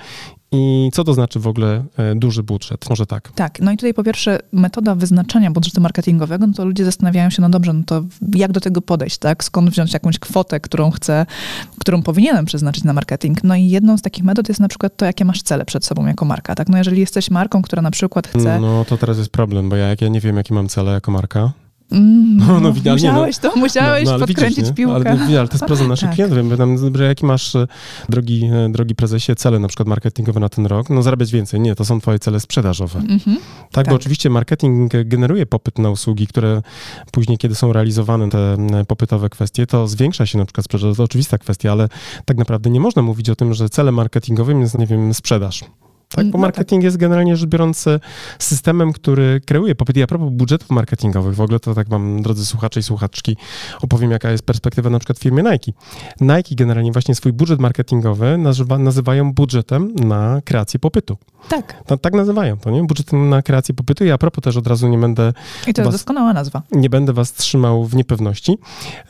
[0.52, 2.90] i co to znaczy w ogóle e, duży budżet?
[2.90, 3.32] Może tak.
[3.34, 7.42] Tak, no i tutaj po pierwsze metoda wyznaczania budżetu marketingowego, no to ludzie zastanawiają się,
[7.42, 9.44] no dobrze, no to jak do tego podejść, tak?
[9.44, 11.26] Skąd wziąć jakąś kwotę, którą chcę,
[11.78, 13.44] którą powinienem przeznaczyć na marketing?
[13.44, 16.06] No i jedną z takich metod jest na przykład to, jakie masz cele przed sobą
[16.06, 16.68] jako marka, tak?
[16.68, 18.60] No jeżeli jesteś marką, która na przykład chce...
[18.60, 21.10] No to teraz jest problem, bo ja, jak ja nie wiem, jakie mam cele jako
[21.10, 21.52] marka,
[21.92, 23.12] Mm, No, no, no, idealnie, no.
[23.12, 24.94] musiałeś to, musiałeś ale podkręcić widzisz, piłkę.
[25.10, 26.14] Ale, ale to jest proza naszych Tak.
[26.14, 26.98] klientów.
[27.00, 27.66] Ja jaki masz, e,
[28.08, 30.90] drogi, e, drogi prezesie, cele na przykład marketingowe na ten rok?
[30.90, 31.60] No zarabiać więcej.
[31.60, 32.98] Nie, to są twoje cele sprzedażowe.
[32.98, 33.36] Mhm.
[33.36, 33.88] Tak, Tak.
[33.88, 36.62] bo oczywiście marketing generuje popyt na usługi, które
[37.12, 40.96] później, kiedy są realizowane te e, popytowe kwestie, to zwiększa się na przykład sprzedaż.
[40.96, 41.88] To oczywista kwestia, ale
[42.24, 45.64] tak naprawdę nie można mówić o tym, że celem marketingowym jest, nie wiem, sprzedaż.
[46.16, 48.00] Tak, bo No marketing jest generalnie rzecz biorąc e,
[48.38, 49.96] systemem, który kreuje popyt.
[49.96, 53.36] I a propos budżetów marketingowych, w ogóle to tak wam, drodzy słuchacze i słuchaczki,
[53.82, 55.72] opowiem, jaka jest perspektywa na przykład w firmie Nike.
[56.20, 61.16] Nike generalnie właśnie swój budżet marketingowy nazywa, nazywają budżetem na kreację popytu.
[61.48, 62.82] Tak, No, tak nazywają to, nie?
[62.84, 64.04] Budżetem na kreację popytu.
[64.04, 65.32] I a propos też od razu nie będę,
[65.66, 66.62] i to jest Was- doskonała nazwa.
[66.72, 68.58] nie będę was trzymał w niepewności.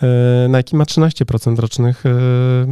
[0.02, 2.10] E, Nike ma 13% rocznych e,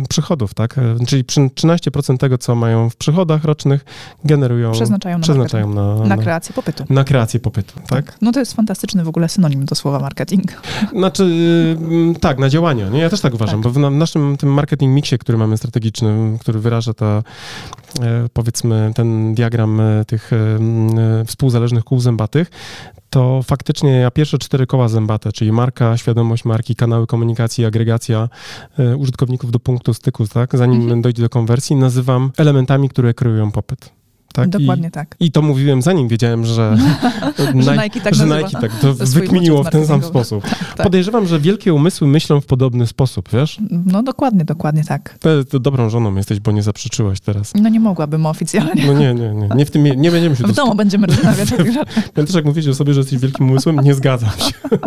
[0.08, 0.74] przychodów, tak?
[1.06, 3.84] Czyli przy- 13% tego, co mają w przychodach rocznych,
[4.24, 5.18] generują, Przeznaczają
[5.74, 6.84] na na, Na na, kreację popytu.
[6.90, 8.16] na kreację popytu, tak?
[8.20, 10.62] No to jest fantastyczny w ogóle synonim do słowa marketing.
[10.98, 11.22] Znaczy,
[12.16, 12.98] y, tak, na działania, nie?
[12.98, 13.62] Ja też tak uważam, Tak.
[13.62, 17.22] bo w na- naszym tym marketing mixie, który mamy strategiczny, który wyraża ta, e,
[18.32, 20.36] powiedzmy, ten diagram e, tych e,
[21.26, 22.50] współzależnych kół zębatych,
[23.10, 28.28] to faktycznie ja pierwsze cztery koła zębate, czyli marka, świadomość marki, kanały komunikacji, agregacja
[28.98, 31.02] użytkowników do punktu styku, tak, zanim Mhm.
[31.02, 33.90] dojdzie do konwersji, nazywam elementami, które kreują popyt.
[34.34, 34.48] Tak?
[34.48, 35.16] Dokładnie I, tak.
[35.20, 36.76] I to mówiłem zanim wiedziałem, że,
[37.64, 40.44] Że Nike tak że nazywa Nike tak to wykminiło w ten sam sposób.
[40.76, 40.82] tak.
[40.82, 43.58] Podejrzewam, że wielkie umysły myślą w podobny sposób, wiesz?
[43.86, 45.18] No dokładnie, dokładnie tak.
[45.18, 47.52] To, to dobrą żoną jesteś, bo nie zaprzeczyłaś teraz.
[47.54, 48.86] No nie mogłabym oficjalnie.
[48.86, 49.48] No nie, nie, nie.
[49.56, 52.08] Nie, w tym, nie będziemy się W domu będziemy rozmawiać o tych rzeczach.
[52.08, 54.78] Też jak mówicie o sobie, że jesteś wielkim umysłem, nie zgadzam się.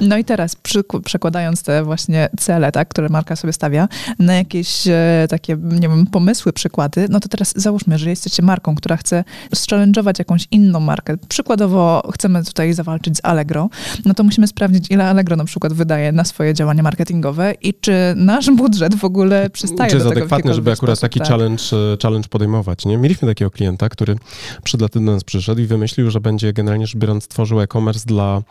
[0.00, 0.56] No i teraz
[1.04, 3.88] przekładając te właśnie cele, tak, które marka sobie stawia
[4.18, 8.74] na jakieś e, takie, nie wiem, pomysły, przykłady, no to teraz załóżmy, że jesteście marką,
[8.74, 11.16] która chce challenge'ować jakąś inną markę.
[11.28, 13.68] Przykładowo chcemy tutaj zawalczyć z Allegro,
[14.04, 17.92] no to musimy sprawdzić, ile Allegro na przykład wydaje na swoje działania marketingowe i czy
[18.16, 21.10] nasz budżet w ogóle przystaje Czy jest do tego w adekwatne, żeby jakikolwiek akurat sposób,
[21.10, 21.28] taki tak.
[21.28, 21.62] challenge,
[21.94, 22.98] e, challenge podejmować, nie?
[22.98, 24.16] Mieliśmy takiego klienta, który
[24.64, 28.42] przed laty do nas przyszedł i wymyślił, że będzie generalnie rzecz biorąc tworzył e-commerce dla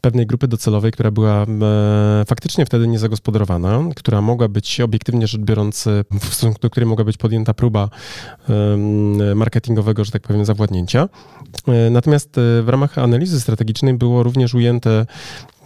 [0.00, 1.46] pewnej grupy docelowej, która była e,
[2.26, 7.04] faktycznie wtedy niezagospodarowana, która mogła być obiektywnie rzecz biorąc, e, w stosunku do której mogła
[7.04, 7.88] być podjęta próba
[8.48, 8.79] em,
[9.34, 11.08] marketingowego, że tak powiem, zawładnięcia.
[11.68, 15.06] E, Natomiast e, w ramach analizy strategicznej było również ujęte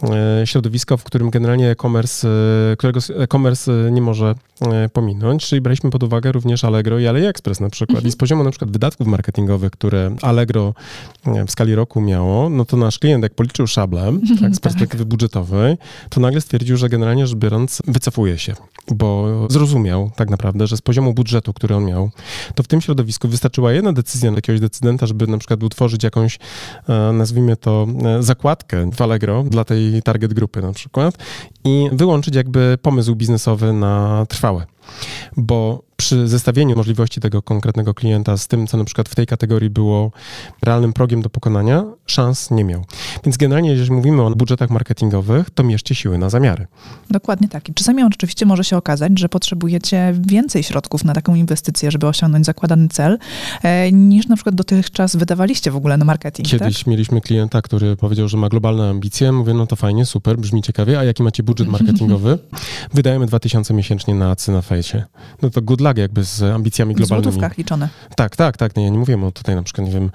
[0.09, 2.27] e, środowisko, w którym generalnie e-commerce,
[2.71, 4.35] e, którego e-commerce e, nie może
[4.93, 8.05] pominąć, czyli braliśmy pod uwagę również Allegro i AliExpress na przykład.
[8.05, 10.73] I z poziomu na przykład wydatków marketingowych, które Allegro
[11.47, 15.77] w skali roku miało, no to nasz klient, jak policzył szablem, tak, z perspektywy budżetowej,
[16.09, 18.53] to nagle stwierdził, że generalnie rzecz biorąc wycofuje się,
[18.91, 22.09] bo zrozumiał tak naprawdę, że z poziomu budżetu, który on miał,
[22.55, 26.39] to w tym środowisku wystarczyła jedna decyzja jakiegoś decydenta, żeby na przykład utworzyć jakąś,
[27.13, 27.87] nazwijmy to,
[28.19, 31.17] zakładkę w Allegro dla tej target grupy na przykład
[31.63, 34.65] i wyłączyć jakby pomysł biznesowy na trwałe.
[35.37, 39.69] Bo przy zestawieniu możliwości tego konkretnego klienta z tym, co na przykład w tej kategorii
[39.69, 40.11] było
[40.61, 42.85] realnym progiem do pokonania, szans nie miał.
[43.23, 46.67] Więc generalnie, jeżeli mówimy o budżetach marketingowych, to mierzcie siły na zamiary.
[47.09, 47.69] Dokładnie tak.
[47.69, 52.45] I czasami oczywiście może się okazać, że potrzebujecie więcej środków na taką inwestycję, żeby osiągnąć
[52.45, 53.17] zakładany cel,
[53.63, 56.47] e, niż na przykład dotychczas wydawaliście w ogóle na marketing.
[56.49, 56.87] Kiedyś Tak?
[56.87, 59.31] mieliśmy klienta, który powiedział, że ma globalne ambicje.
[59.31, 60.99] Mówię, no to fajnie, super, brzmi ciekawie.
[60.99, 62.39] A jaki macie budżet marketingowy?
[62.93, 64.61] Wydajemy 2000 miesięcznie na acy na
[65.41, 67.23] No to good luck jakby z ambicjami W globalnymi.
[67.23, 67.89] złotówkach liczone.
[68.15, 68.75] Tak, tak, tak.
[68.75, 70.11] Nie, ja nie mówię o tutaj na przykład, nie wiem,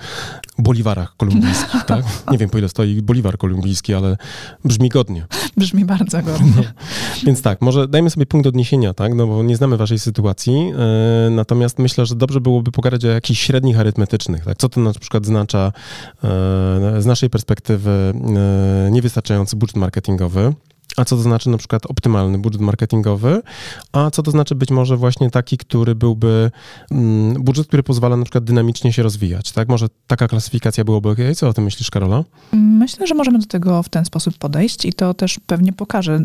[0.58, 2.04] boliwarach kolumbijskich, tak?
[2.30, 4.16] Nie wiem, po ile stoi boliwar kolumbijski, ale
[4.64, 5.26] brzmi godnie.
[5.56, 6.72] Brzmi bardzo godnie.
[7.26, 9.14] Więc tak, może dajmy sobie punkt odniesienia, tak?
[9.14, 10.72] No bo nie znamy waszej sytuacji,
[11.26, 14.58] e, natomiast myślę, że dobrze byłoby pogadać o jakichś średnich arytmetycznych, tak?
[14.58, 15.72] Co to na przykład oznacza
[16.24, 16.28] e,
[17.02, 18.12] z naszej perspektywy
[18.86, 20.52] e, niewystarczający budżet marketingowy,
[21.00, 23.42] a co to znaczy na przykład optymalny budżet marketingowy,
[23.92, 26.50] a co to znaczy być może właśnie taki, który byłby
[26.90, 29.68] mm, budżet, który pozwala na przykład dynamicznie się rozwijać, tak?
[29.68, 31.18] Może taka klasyfikacja byłoby ok?
[31.36, 32.24] Co o tym myślisz, Karola?
[32.52, 36.24] Myślę, że możemy do tego w ten sposób podejść i to też pewnie pokaże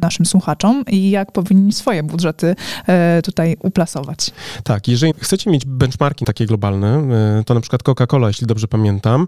[0.00, 4.30] naszym słuchaczom i jak powinni swoje budżety e, tutaj uplasować.
[4.64, 6.96] Tak, jeżeli chcecie mieć benchmarki takie globalne,
[7.40, 9.26] e, to na przykład Coca-Cola, jeśli dobrze pamiętam,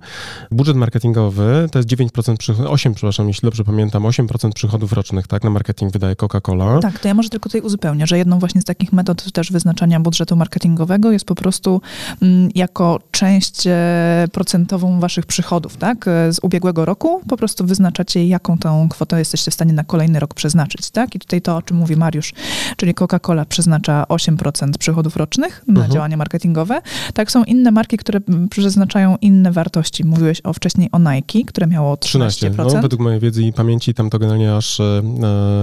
[0.50, 5.44] budżet marketingowy to jest 9% przychodów, 8, przepraszam, jeśli dobrze pamiętam, 8% przychodów rocznych, tak,
[5.44, 6.81] na marketing wydaje Coca-Cola.
[6.81, 10.00] Tak, to ja może tylko tutaj uzupełnię, że jedną właśnie z takich metod też wyznaczania
[10.00, 11.81] budżetu marketingowego jest po prostu
[12.22, 18.26] m, mm, jako część e, procentową waszych przychodów, tak, z ubiegłego roku, po prostu wyznaczacie,
[18.26, 21.14] jaką tą kwotę jesteście w stanie na kolejny rok przeznaczyć przeznaczyć, tak?
[21.14, 22.33] I tutaj to, o czym mówi Mariusz,
[22.77, 25.92] czyli Coca-Cola przeznacza 8% przychodów rocznych na mhm.
[25.92, 26.81] działania marketingowe.
[27.14, 30.05] Tak, są inne marki, które przeznaczają inne wartości.
[30.05, 31.99] Mówiłeś o wcześniej o Nike, które miało 13%.
[31.99, 32.51] 13.
[32.57, 35.03] No, według mojej wiedzy i pamięci tam to generalnie aż e,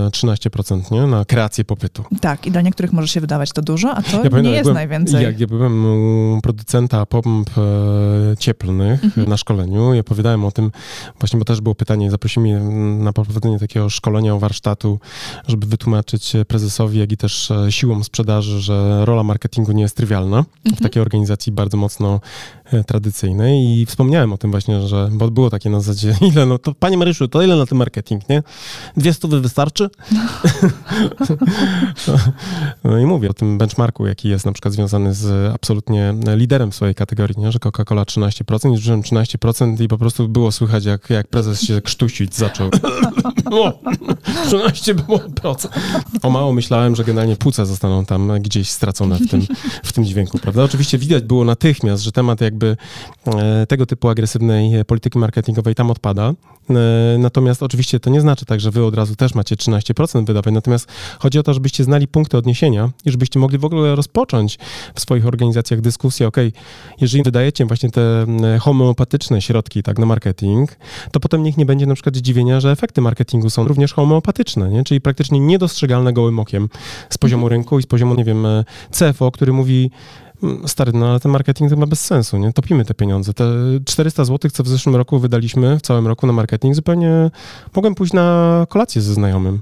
[0.10, 1.08] 13%, nie?
[1.08, 2.04] Na kreację popytu.
[2.22, 4.64] Tak, i dla niektórych może się wydawać to dużo, a to ja nie pamiętam, jest
[4.64, 5.24] byłem, najwięcej.
[5.24, 7.62] Jak ja byłem u producenta pomp e,
[8.38, 9.30] cieplnych mhm.
[9.30, 10.72] na szkoleniu i opowiadałem o tym
[11.20, 12.60] właśnie, bo też było pytanie, zaprosili mnie
[13.04, 14.40] na prowadzenie takiego szkolenia o
[14.84, 15.00] warsztatu
[15.48, 20.38] żeby wytłumaczyć prezesowi, jak i też e, siłom sprzedaży, że rola marketingu nie jest trywialna
[20.38, 20.76] mhm.
[20.76, 22.19] w takiej organizacji bardzo mocno
[22.65, 26.58] e, tradycyjnej i wspomniałem o tym właśnie, że, bo było takie na zasadzie, ile, no
[26.58, 28.43] to panie Maryszu, to ile na tym marketing, nie?
[28.98, 29.89] Dwie stówy wystarczy?
[32.84, 36.76] no i mówię o tym benchmarku, jaki jest na przykład związany z absolutnie liderem w
[36.76, 37.52] swojej kategorii, nie?
[37.52, 42.36] że Coca-Cola 13%, zużyłem 13% i po prostu było słychać, jak, jak prezes się krztusić
[42.36, 42.69] zaczął.
[44.46, 45.74] 13 było procent.
[46.24, 49.42] O mało myślałem, że generalnie płuca zostaną tam gdzieś stracone w tym,
[49.84, 50.64] w tym dźwięku, prawda?
[50.64, 52.78] Oczywiście widać było natychmiast, że temat jakby
[53.26, 56.34] e, tego typu agresywnej polityki marketingowej tam odpada.
[56.70, 56.74] E,
[57.20, 60.54] natomiast oczywiście to nie znaczy tak, że wy od razu też macie 13% wydawań.
[60.54, 60.88] Natomiast
[61.20, 64.60] chodzi o to, żebyście znali punkty odniesienia i żebyście mogli w ogóle rozpocząć
[64.96, 66.38] w swoich organizacjach dyskusję, ok,
[67.02, 68.26] jeżeli wydajecie właśnie te
[68.60, 70.76] homeopatyczne środki tak na marketing,
[71.12, 74.84] to potem niech nie będzie na przykład zdziwienia, że efekty marketingu są również homeopatyczne, nie?
[74.84, 76.69] czyli praktycznie niedostrzegalne gołym okiem
[77.10, 77.60] z poziomu mhm.
[77.60, 79.91] rynku i z poziomu, nie wiem, e, CFO, który mówi,
[80.43, 82.54] mm, stary, no ale ten marketing to ma bez sensu, nie?
[82.54, 83.34] Topimy te pieniądze.
[83.34, 83.45] Te
[83.86, 87.32] 400 zł, co w zeszłym roku wydaliśmy, w całym roku na marketing, zupełnie
[87.76, 89.62] mogłem pójść na kolację ze znajomym.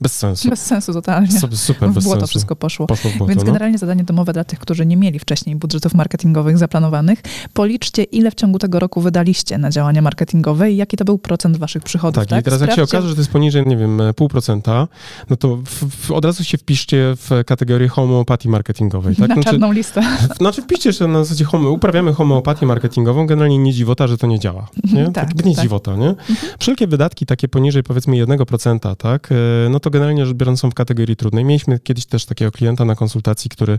[0.00, 0.50] Bez sensu.
[0.50, 1.40] Bez sensu totalnie.
[1.40, 2.26] Super, super w błoto sensu.
[2.26, 2.86] wszystko poszło.
[2.86, 3.46] poszło błoto, Więc no.
[3.46, 8.34] generalnie zadanie domowe dla tych, którzy nie mieli wcześniej budżetów marketingowych zaplanowanych, policzcie, ile w
[8.34, 12.14] ciągu tego roku wydaliście na działania marketingowe i jaki to był procent waszych przychodów.
[12.14, 12.40] Tak, tak?
[12.40, 12.80] i teraz Sprawdźcie...
[12.80, 14.88] jak się okaże, że to jest poniżej, nie wiem, pół procenta,
[15.30, 19.16] no to w, w, od razu się wpiszcie w kategorię homeopatii marketingowej.
[19.16, 19.28] Tak?
[19.28, 20.02] Na znaczy, czarną listę.
[20.36, 24.38] Znaczy wpiszcie się na zasadzie homo, uprawiamy homeopatię marketingową, generalnie nie dziwota, że to nie
[24.38, 24.68] działa.
[24.92, 25.04] Nie?
[25.12, 25.62] tak, tak, nie tak.
[25.62, 26.08] dziwota, nie?
[26.08, 26.36] Mhm.
[26.58, 30.74] Wszelkie wydatki takie poniżej powiedzmy 1%, tak, e, no to generalnie rzecz biorąc są w
[30.74, 31.44] kategorii trudnej.
[31.44, 33.78] Mieliśmy kiedyś też takiego klienta na konsultacji, który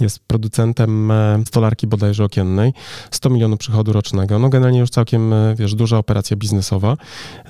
[0.00, 2.72] jest producentem e, stolarki bodajże okiennej,
[3.10, 4.38] 100 milionów przychodu rocznego.
[4.38, 6.96] No generalnie już całkiem, e, wiesz, duża operacja biznesowa,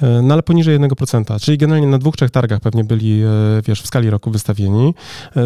[0.02, 3.22] e, no ale poniżej 1%, czyli generalnie na dwóch, trzech targach pewnie byli,
[3.66, 4.94] wiesz, w skali roku wystawieni,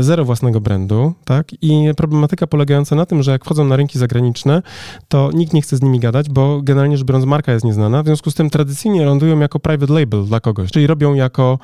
[0.01, 4.62] zero własnego brandu, tak, i problematyka polegająca na tym, że jak wchodzą na rynki zagraniczne,
[5.09, 8.07] to nikt nie chce z nimi gadać, bo generalnie rzecz biorąc marka jest nieznana, w
[8.07, 11.59] związku z tym tradycyjnie lądują jako private label dla kogoś, czyli robią jako,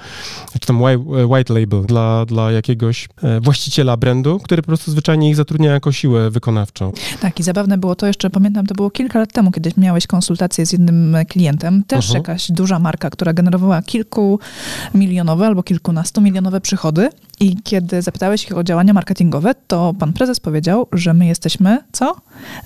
[0.61, 0.82] czy tam
[1.27, 5.93] white label dla, dla jakiegoś e, właściciela brandu, który po prostu zwyczajnie ich zatrudnia jako
[5.93, 6.93] siłę wykonawczą.
[7.21, 10.67] Tak, i zabawne było to jeszcze, pamiętam, to było kilka lat temu, kiedy miałeś konsultację
[10.67, 12.15] z jednym klientem, też uh-huh.
[12.15, 14.39] jakaś duża marka, która generowała kilku
[14.95, 17.09] milionowe albo kilkunastu milionowe przychody
[17.41, 22.17] i kiedy zapytałeś ich o działania marketingowe, to pan prezes powiedział, że my jesteśmy, co?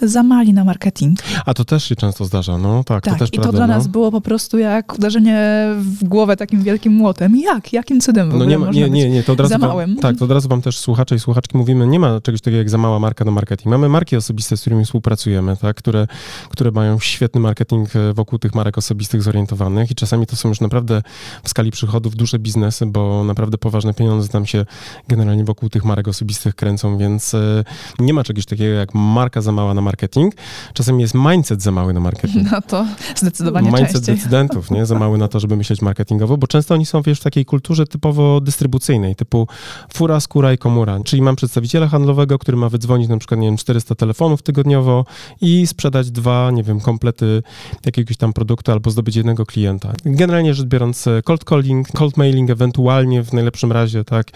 [0.03, 1.19] Za mali na marketing.
[1.47, 3.67] A to też się często zdarza, no tak, tak to też i prawda, to dla
[3.67, 3.75] no.
[3.75, 7.37] nas było po prostu jak uderzenie w głowę takim wielkim młotem.
[7.37, 7.73] Jak?
[7.73, 9.59] Jakim w no ogóle no nie, ma, nie, nie, nie, to od razu za?
[9.59, 12.59] Wam, tak, to od razu wam też słuchacze i słuchaczki mówimy, nie ma czegoś takiego
[12.59, 13.66] jak za mała marka na marketing.
[13.66, 16.07] Mamy marki osobiste, z którymi współpracujemy, tak, które,
[16.51, 20.61] które mają świetny marketing e, wokół tych marek osobistych zorientowanych i czasami to są już
[20.61, 21.03] naprawdę
[21.45, 24.64] w skali przychodów duże biznesy, bo naprawdę poważne pieniądze tam się
[25.09, 27.64] generalnie wokół tych marek osobistych kręcą, więc e,
[27.99, 30.35] nie ma czegoś takiego jak marka za mała na marketing.
[30.75, 32.47] Czasem jest mindset za mały na marketing.
[32.57, 34.16] No to zdecydowanie Mindset częściej.
[34.16, 34.87] decydentów, nie?
[34.87, 37.87] Za mały na to, żeby myśleć marketingowo, bo często oni są, wiesz, w takiej kulturze
[37.97, 39.49] typowo dystrybucyjnej, typu
[39.93, 40.99] fura, skóra i komura.
[41.05, 45.05] Czyli mam przedstawiciela handlowego, który ma wydzwonić na przykład, nie wiem, 400 telefonów tygodniowo
[45.41, 47.43] i sprzedać dwa, nie wiem, komplety
[47.87, 49.93] jakiegoś tam produktu albo zdobyć jednego klienta.
[50.05, 54.27] Generalnie rzecz biorąc, cold calling, cold mailing ewentualnie w najlepszym razie, tak,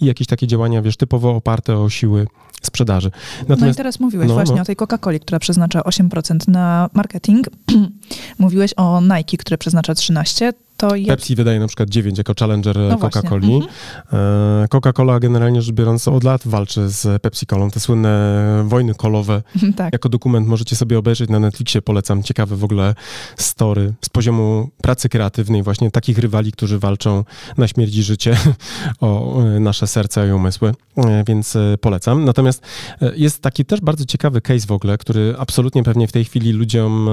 [0.00, 2.26] i jakieś takie działania, wiesz, typowo oparte o siły
[2.62, 3.10] sprzedaży.
[3.40, 4.62] Natomiast, no i teraz mówiłeś no, właśnie no.
[4.62, 7.46] o tej Coca-Coli, która przeznacza 8% na marketing.
[8.38, 10.52] mówiłeś o Nike, które przeznacza 13%.
[10.80, 10.96] To...
[10.96, 11.08] Jak...
[11.08, 13.54] Pepsi wydaje na przykład 9 jako challenger no Coca-Coli.
[13.54, 13.72] Mhm.
[14.12, 17.70] E, Coca-Cola generalnie rzecz biorąc od lat walczy z Pepsi-Colą.
[17.70, 19.42] Te słynne wojny kolowe.
[19.76, 19.92] tak.
[19.92, 21.82] Jako dokument możecie sobie obejrzeć na Netflixie.
[21.82, 22.94] Polecam ciekawe w ogóle
[23.36, 27.24] story z poziomu pracy kreatywnej właśnie takich rywali, którzy walczą
[27.58, 28.36] na śmierć i życie
[29.00, 32.24] o e, nasze serca i umysły, e, więc polecam.
[32.24, 32.62] Natomiast
[33.16, 37.08] jest taki też bardzo ciekawy case w ogóle, który absolutnie pewnie w tej chwili ludziom,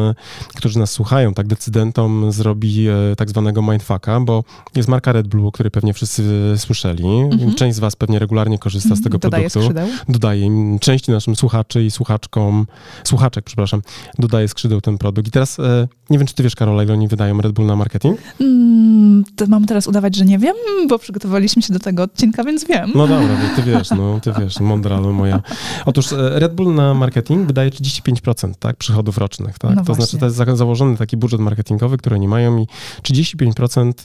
[0.55, 4.43] którzy nas słuchają, tak decydentom zrobi tak zwanego mindfucka, bo
[4.75, 6.23] jest marka Red Bull, o której pewnie wszyscy
[6.57, 7.05] słyszeli.
[7.05, 7.55] Mhm.
[7.55, 9.61] Część z was pewnie regularnie korzysta z tego Dodaje produktu.
[9.61, 9.87] Skrzydeł.
[10.09, 12.67] Dodaje im części naszym słuchaczy i słuchaczkom,
[13.03, 13.81] słuchaczek, przepraszam,
[14.19, 15.27] dodaje skrzydeł ten produkt.
[15.27, 17.75] I teraz e, nie wiem, czy ty wiesz, Karola, ile oni wydają Red Bull na
[17.75, 18.19] marketing?
[18.41, 20.55] Mm, mam teraz udawać, że nie wiem,
[20.89, 22.91] bo przygotowaliśmy się do tego odcinka, więc wiem.
[22.95, 25.41] No dobra, ty wiesz, no, ty wiesz, mądra moja.
[25.85, 29.75] Otóż e, Red Bull na marketing wydaje 35%, tak, przychodów rocznych, tak?
[29.75, 30.05] No to właśnie.
[30.05, 32.67] znaczy, to jest założony taki budżet marketingowy, który oni mają i
[33.03, 33.46] 35%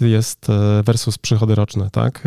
[0.00, 2.20] jest e, versus przychody roczne, tak, e,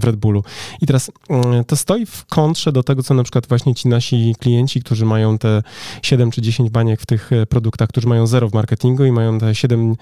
[0.00, 0.44] w Red Bullu.
[0.80, 4.34] I teraz mm, to stoi w kontrze do tego, co na przykład właśnie ci nasi
[4.38, 5.62] klienci, którzy mają te
[6.02, 9.54] 7 czy 10 baniek w tych produktach, którzy mają zero w marketingu i mają te
[9.54, 9.94] 7,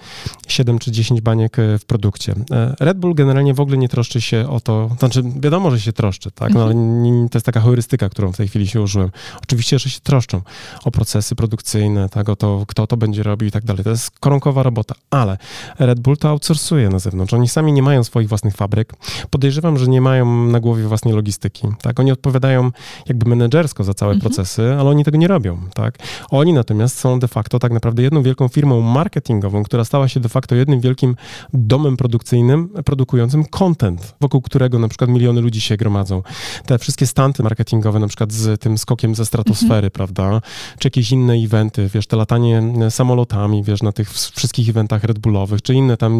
[0.47, 2.35] 7 czy 10 baniek w produkcie.
[2.79, 6.31] Red Bull generalnie w ogóle nie troszczy się o to, znaczy wiadomo, że się troszczy,
[6.31, 7.29] tak, no, mhm.
[7.29, 9.11] to jest taka heurystyka, którą w tej chwili się użyłem.
[9.43, 10.41] Oczywiście, że się troszczą
[10.83, 13.83] o procesy produkcyjne, tak, o to, kto to będzie robił i tak dalej.
[13.83, 15.37] To jest koronkowa robota, ale
[15.79, 17.33] Red Bull to outsourcuje na zewnątrz.
[17.33, 18.93] Oni sami nie mają swoich własnych fabryk.
[19.29, 21.99] Podejrzewam, że nie mają na głowie własnej logistyki, tak.
[21.99, 22.71] Oni odpowiadają
[23.07, 24.21] jakby menedżersko za całe mhm.
[24.21, 25.97] procesy, ale oni tego nie robią, tak.
[26.29, 30.29] Oni natomiast są de facto tak naprawdę jedną wielką firmą marketingową, która stała się de
[30.29, 31.15] facto jednym wielkim
[31.53, 36.23] domem produkcyjnym, produkującym content, wokół którego na przykład miliony ludzi się gromadzą.
[36.65, 39.91] Te wszystkie stanty marketingowe, na przykład z tym skokiem ze stratosfery, mhm.
[39.91, 40.41] prawda?
[40.79, 45.61] Czy jakieś inne eventy, wiesz, te latanie samolotami, wiesz, na tych wszystkich eventach Red Bullowych,
[45.61, 46.16] czy inne tam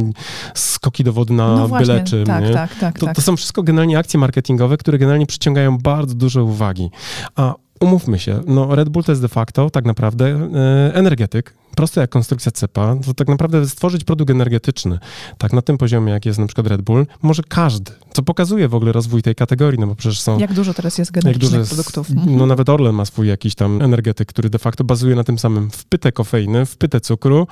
[0.53, 2.53] skoki do wody na no byle czym, tak, nie?
[2.53, 3.15] Tak, tak, to, tak.
[3.15, 6.89] to są wszystko generalnie akcje marketingowe, które generalnie przyciągają bardzo dużo uwagi.
[7.35, 12.01] A umówmy się, no Red Bull to jest de facto tak naprawdę e, energetyk, proste
[12.01, 14.99] jak konstrukcja cepa, to tak naprawdę stworzyć produkt energetyczny,
[15.37, 18.75] tak na tym poziomie, jak jest na przykład Red Bull, może każdy, co pokazuje w
[18.75, 20.39] ogóle rozwój tej kategorii, no bo przecież są...
[20.39, 22.07] Jak dużo teraz jest genetycznych jest, produktów.
[22.25, 25.69] No nawet Orlen ma swój jakiś tam energetyk, który de facto bazuje na tym samym
[25.71, 27.47] wpyte kofeiny, wpyte cukru,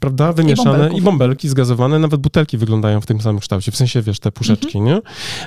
[0.00, 4.02] prawda, wymieszane i, i bąbelki zgazowane, nawet butelki wyglądają w tym samym kształcie, w sensie,
[4.02, 4.84] wiesz, te puszeczki, mhm.
[4.84, 5.00] nie?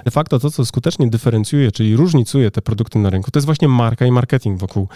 [0.06, 3.68] De facto to, co skutecznie dyferencjuje, czyli różnicuje te produkty na rynku, to jest właśnie
[3.68, 4.88] marka i marketing wokół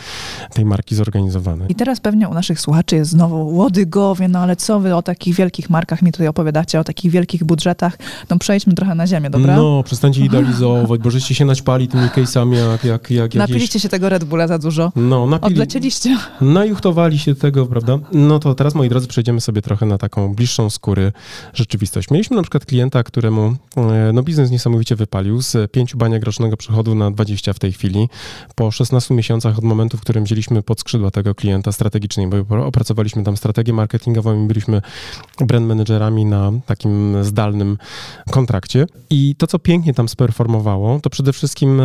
[0.53, 1.71] tej marki zorganizowanej.
[1.71, 5.35] I teraz pewnie u naszych słuchaczy jest znowu łodygowie, no ale co wy o takich
[5.35, 7.97] wielkich markach mi tutaj opowiadacie, o takich wielkich budżetach?
[8.29, 9.55] No przejdźmy trochę na ziemię, dobra?
[9.55, 13.81] No, przestańcie idealizować, bo żeście się naćpali tymi case'ami jak, jak, jak Napiliście jakieś...
[13.81, 14.91] się tego Red Bulla za dużo.
[14.95, 15.53] No, napili...
[15.53, 16.17] Odlecieliście.
[16.41, 17.99] Najuchtowali się tego, prawda?
[18.11, 21.11] No to teraz, moi drodzy, przejdziemy sobie trochę na taką bliższą skóry
[21.53, 22.11] rzeczywistość.
[22.11, 26.95] Mieliśmy na przykład klienta, któremu e, no, biznes niesamowicie wypalił z 5 baniek rocznego przychodu
[26.95, 28.09] na 20 w tej chwili.
[28.55, 33.23] Po 16 miesiącach od momentu, w którym wzięliśmy pod skrzydła tego klienta strategicznie, bo opracowaliśmy
[33.23, 34.81] tam strategię marketingową i byliśmy
[35.39, 37.77] brand managerami na takim zdalnym
[38.31, 38.85] kontrakcie.
[39.09, 41.83] I to, co pięknie tam sperformowało, to przede wszystkim e,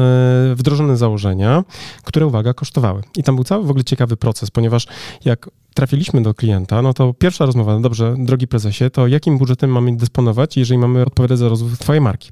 [0.55, 1.65] wdrożone założenia,
[2.05, 3.03] które, uwaga, kosztowały.
[3.17, 4.87] I tam był cały w ogóle ciekawy proces, ponieważ
[5.25, 9.71] jak trafiliśmy do klienta, no to pierwsza rozmowa, no dobrze, drogi prezesie, to jakim budżetem
[9.71, 12.31] mamy dysponować, jeżeli mamy odpowiadać za rozwój twojej marki?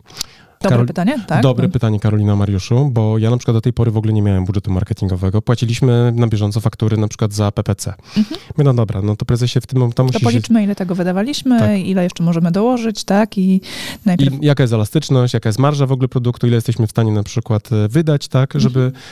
[0.62, 0.87] Dobre Karol...
[0.87, 1.42] pytanie, tak?
[1.42, 1.72] Dobre no.
[1.72, 4.72] pytanie, Karolina Mariuszu, bo ja na przykład do tej pory w ogóle nie miałem budżetu
[4.72, 5.42] marketingowego.
[5.42, 7.94] Płaciliśmy na bieżąco faktury na przykład za PPC.
[8.16, 8.40] Mhm.
[8.59, 10.03] No dobra, no to prezesie w tym momencie...
[10.12, 11.79] To policzmy, ile tego wydawaliśmy, tak.
[11.79, 13.38] ile jeszcze możemy dołożyć, tak?
[13.38, 13.61] I,
[14.07, 14.42] najpierw...
[14.42, 17.22] I jaka jest elastyczność, jaka jest marża w ogóle produktu, ile jesteśmy w stanie na
[17.22, 18.53] przykład e, wydać, tak?
[18.55, 19.03] Żeby mhm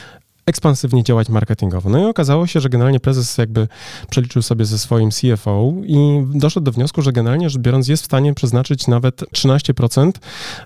[0.49, 1.89] ekspansywnie działać marketingowo.
[1.89, 3.67] No i okazało się, że generalnie prezes jakby
[4.09, 8.05] przeliczył sobie ze swoim CFO i doszedł do wniosku, że generalnie rzecz biorąc jest w
[8.05, 10.11] stanie przeznaczyć nawet 13%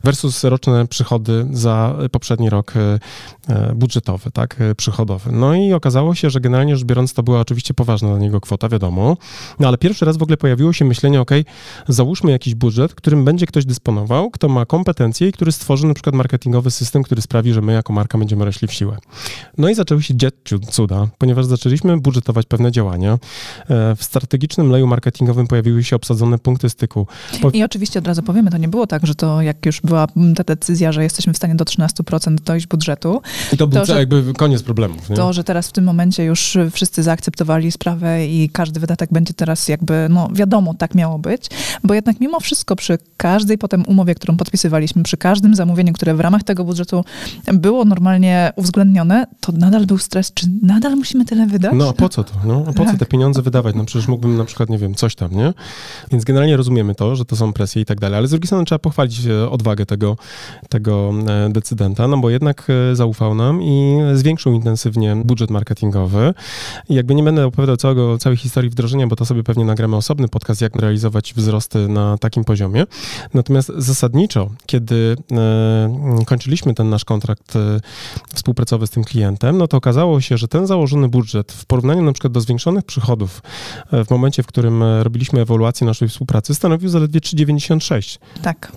[0.04, 3.00] versus roczne przychody za poprzedni rok e,
[3.48, 5.32] e, budżetowy, tak, e, przychodowy.
[5.32, 8.70] No i okazało się, że generalnie rzecz biorąc to była oczywiście poważna dla niego kwota,
[8.70, 9.18] wiadomo,
[9.60, 11.32] no ale pierwszy raz w ogóle pojawiło się myślenie, ok,
[11.88, 16.16] załóżmy jakiś budżet, którym będzie ktoś dysponował, kto ma kompetencje i który stworzy na przykład
[16.16, 18.98] marketingowy system, który sprawi, że my jako marka będziemy rośli w siłę.
[19.58, 20.34] No i i zaczęły się dziać
[20.72, 23.14] cuda, ponieważ zaczęliśmy budżetować pewne działania.
[23.14, 23.18] E,
[23.96, 27.08] w strategicznym leju marketingowym pojawiły się obsadzone punkty styku.
[27.42, 27.50] Po...
[27.50, 30.44] I oczywiście od razu powiemy, to nie było tak, że to jak już była ta
[30.44, 33.22] decyzja, że jesteśmy w stanie do 13% dojść budżetu.
[33.54, 35.10] I to był to, że, jakby koniec problemów.
[35.10, 35.16] Nie?
[35.16, 39.68] To, że teraz w tym momencie już wszyscy zaakceptowali sprawę i każdy wydatek będzie teraz
[39.68, 41.48] jakby, no wiadomo, tak miało być,
[41.84, 46.20] bo jednak mimo wszystko przy każdej potem umowie, którą podpisywaliśmy, przy każdym zamówieniu, które w
[46.20, 47.06] ramach tego budżetu
[47.54, 51.74] było normalnie uwzględnione, to nadal był stres, czy nadal musimy tyle wydać?
[51.76, 52.34] No a po co to?
[52.46, 53.00] No, a po co Tak.
[53.00, 53.76] te pieniądze wydawać?
[53.76, 55.54] No przecież mógłbym na przykład, nie wiem, coś tam, nie?
[56.12, 58.66] Więc generalnie rozumiemy to, że to są presje i tak dalej, ale z drugiej strony
[58.66, 60.18] trzeba pochwalić e, odwagę tego,
[60.70, 66.34] tego e, decydenta, no bo jednak e, zaufał nam i zwiększył intensywnie budżet marketingowy.
[66.90, 70.28] I jakby nie będę opowiadał całego, całej historii wdrożenia, bo to sobie pewnie nagramy osobny
[70.28, 72.86] podcast, jak realizować wzrosty na takim poziomie.
[73.34, 75.16] Natomiast zasadniczo, kiedy
[76.26, 77.54] kończyliśmy ten nasz kontrakt
[78.34, 82.14] współpracowy z tym klientem, no to okazało się, że ten założony budżet w porównaniu na
[82.14, 83.42] przykład do zwiększonych przychodów
[83.92, 88.18] e, w momencie, w którym e, robiliśmy ewaluację naszej współpracy, stanowił zaledwie 3,96%.
[88.42, 88.72] Tak.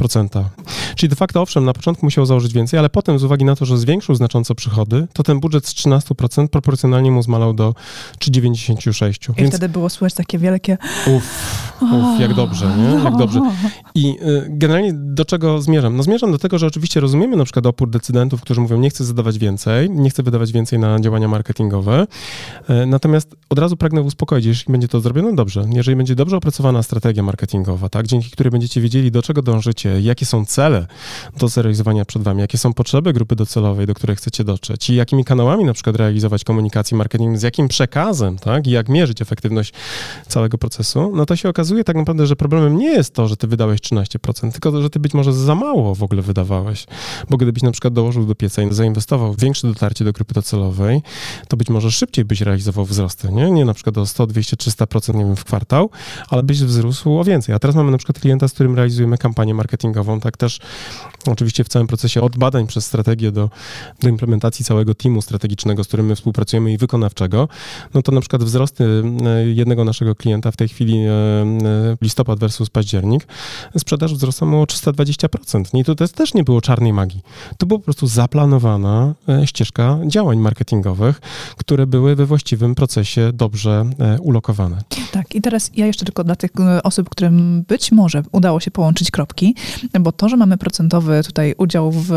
[0.96, 3.64] Czyli de facto, owszem, na początku musiał założyć więcej, ale potem z uwagi na to,
[3.64, 7.74] że zwiększył znacząco przychody, to ten budżet z 13% proporcjonalnie mu zmalał do
[8.18, 9.44] 3,96%.
[9.44, 10.78] I wtedy było słychać takie wielkie...
[11.16, 13.04] Uff, uff, jak dobrze, nie?
[13.04, 13.40] Jak dobrze.
[13.94, 15.96] I y, generalnie do czego zmierzam?
[15.96, 19.04] No zmierzam do tego, że oczywiście rozumiemy na przykład opór decydentów, którzy mówią, nie chcę
[19.04, 22.06] zadawać więcej, nie chcę wydawać więcej na działania marketingowe.
[22.68, 25.64] E, Natomiast od razu pragnę uspokoić, jeśli będzie to zrobione, dobrze.
[25.72, 30.26] Jeżeli będzie dobrze opracowana strategia marketingowa, tak, dzięki której będziecie wiedzieli, do czego dążycie, jakie
[30.26, 30.86] są cele
[31.38, 35.24] do zrealizowania przed wami, jakie są potrzeby grupy docelowej, do której chcecie dotrzeć i jakimi
[35.24, 39.72] kanałami na przykład realizować komunikację marketing, z jakim przekazem, tak, i jak mierzyć efektywność
[40.28, 43.46] całego procesu, no to się okazuje tak naprawdę, że problemem nie jest to, że ty
[43.46, 46.86] wydałeś 13%, tylko to, że ty być może za mało w ogóle wydawałeś.
[47.30, 50.45] Bo gdybyś na przykład dołożył do pieca i zainwestował większe dotarcie do grupy docelowej,
[51.48, 53.50] to być może szybciej byś realizował wzrosty, nie?
[53.50, 55.90] Nie na przykład o 100, 200, 300% nie wiem, w kwartał,
[56.28, 57.54] ale byś wzrósł o więcej.
[57.54, 60.58] A teraz mamy na przykład klienta, z którym realizujemy kampanię marketingową, tak też
[61.26, 63.50] oczywiście w całym procesie od badań przez strategię do,
[64.02, 67.48] do implementacji całego teamu strategicznego, z którym my współpracujemy i wykonawczego,
[67.94, 72.38] no to na przykład wzrosty e, jednego naszego klienta w tej chwili e, e, listopad
[72.38, 73.26] versus październik,
[73.78, 75.78] sprzedaż wzrosła o 320%.
[75.78, 77.22] I to też- nie było czarnej magii.
[77.58, 81.20] To była po prostu zaplanowana ścieżka działań marketingowych,
[81.56, 84.82] które były we właściwym procesie dobrze e, ulokowane.
[85.12, 88.70] Tak, i teraz ja jeszcze tylko dla tych e, osób, którym być może udało się
[88.70, 89.54] połączyć kropki,
[90.00, 92.12] bo to, że mamy procentowy tutaj udział w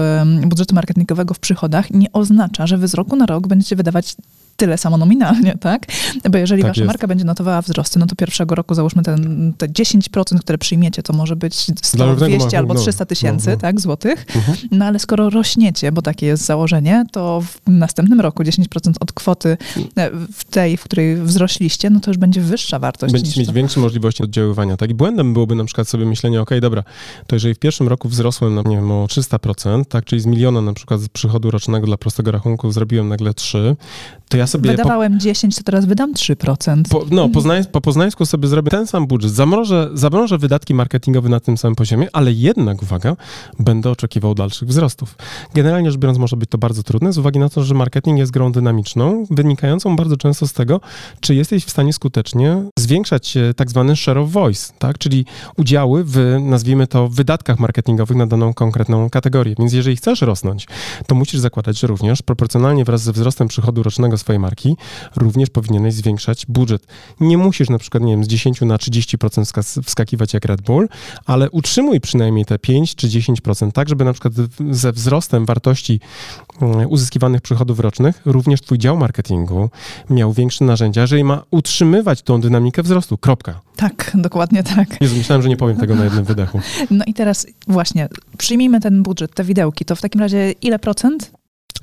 [0.45, 4.15] budżetu marketingowego w przychodach, nie oznacza, że wy z roku na rok będziecie wydawać
[4.59, 5.85] tyle samo nominalnie, tak?
[6.31, 6.87] Bo jeżeli Tak wasza jest.
[6.87, 11.13] marka będzie notowała wzrosty, no to pierwszego roku załóżmy ten, te 10%, które przyjmiecie, to
[11.13, 13.59] może być 100, Dla równego 200 albo machu, no, 300 tysięcy, no, no.
[13.61, 14.25] tak, złotych.
[14.35, 14.57] Mhm.
[14.71, 19.57] No ale skoro rośniecie, bo takie jest założenie, to w następnym roku 10% od kwoty
[19.97, 23.53] e, w tej, w której wzrośliście, no to już będzie wyższa wartość Będziecie mieć to.
[23.53, 24.77] większe możliwości oddziaływania.
[24.77, 24.89] Tak?
[24.89, 26.83] I błędem byłoby na przykład sobie myślenie, ok, dobra,
[27.27, 30.61] to jeżeli w pierwszym roku wzrosłem na, nie wiem, o 300%, tak, czyli z miliona
[30.61, 33.75] na przykład z przychodu rocznego dla prostego rachunku zrobiłem nagle 3,
[34.29, 34.71] to ja sobie...
[34.71, 36.81] po- Wydawałem 10, to teraz wydam 3%.
[36.89, 41.29] Po, no, po, znań, po poznańsku sobie zrobię ten sam budżet, zamrożę, zamrożę wydatki marketingowe
[41.29, 43.15] na tym samym poziomie, ale jednak, uwaga,
[43.59, 45.15] będę oczekiwał dalszych wzrostów.
[45.53, 48.31] Generalnie rzecz biorąc, może być to bardzo trudne, z uwagi na to, że marketing jest
[48.31, 50.81] grą dynamiczną, wynikającą bardzo często z tego,
[51.19, 54.97] czy jesteś w stanie skutecznie zwiększać e, tak zwany share of voice, tak?
[54.97, 55.25] czyli
[55.57, 59.55] udziały w, nazwijmy to, wydatkach marketingowych na daną konkretną kategorię.
[59.59, 60.67] Więc jeżeli chcesz rosnąć,
[61.07, 64.75] to musisz zakładać, że również proporcjonalnie wraz ze wzrostem przychodu rocznego swojej marki,
[65.15, 66.87] również powinieneś zwiększać budżet.
[67.19, 70.89] Nie musisz na przykład, nie wiem, z 10 na 30% wska- wskakiwać jak Red Bull,
[71.25, 74.33] ale utrzymuj przynajmniej te 5 czy 10%, tak, żeby na przykład
[74.71, 75.99] ze wzrostem wartości
[76.61, 79.69] mm, uzyskiwanych przychodów rocznych również twój dział marketingu
[80.09, 83.17] miał większe narzędzia, jeżeli ma utrzymywać tą dynamikę wzrostu.
[83.17, 83.61] Kropka.
[83.75, 85.01] Tak, dokładnie tak.
[85.01, 86.59] Jezu, myślałem, że nie powiem tego na jednym wydechu.
[86.91, 91.31] No i teraz właśnie, przyjmijmy ten budżet, te widełki, to w takim razie ile procent?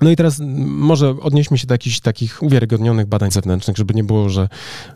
[0.01, 4.29] No i teraz może odnieśmy się do jakichś takich uwiarygodnionych badań zewnętrznych, żeby nie było,
[4.29, 4.49] że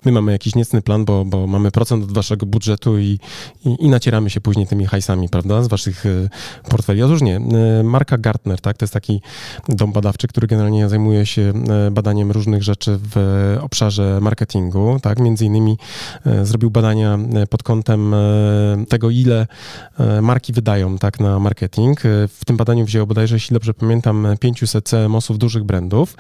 [0.04, 3.18] my mamy jakiś niecny plan, bo, bo mamy procent od waszego budżetu i,
[3.64, 6.28] i, i nacieramy się później tymi hajsami, prawda, z waszych y,
[6.68, 7.02] portfeli.
[7.02, 7.36] Otóż nie.
[7.80, 9.20] Y, Marka Gartner, tak, to jest taki
[9.68, 11.52] dom badawczy, który generalnie zajmuje się
[11.88, 15.78] y, badaniem różnych rzeczy w obszarze marketingu, tak, między innymi
[16.42, 17.18] zrobił badania
[17.50, 18.14] pod kątem
[18.88, 19.46] tego, ile
[20.22, 22.00] marki wydają, tak, na marketing.
[22.28, 26.16] W tym badaniu wzięło bodajże, jeśli dobrze pamiętam, 500 CMO-sów dużych brandów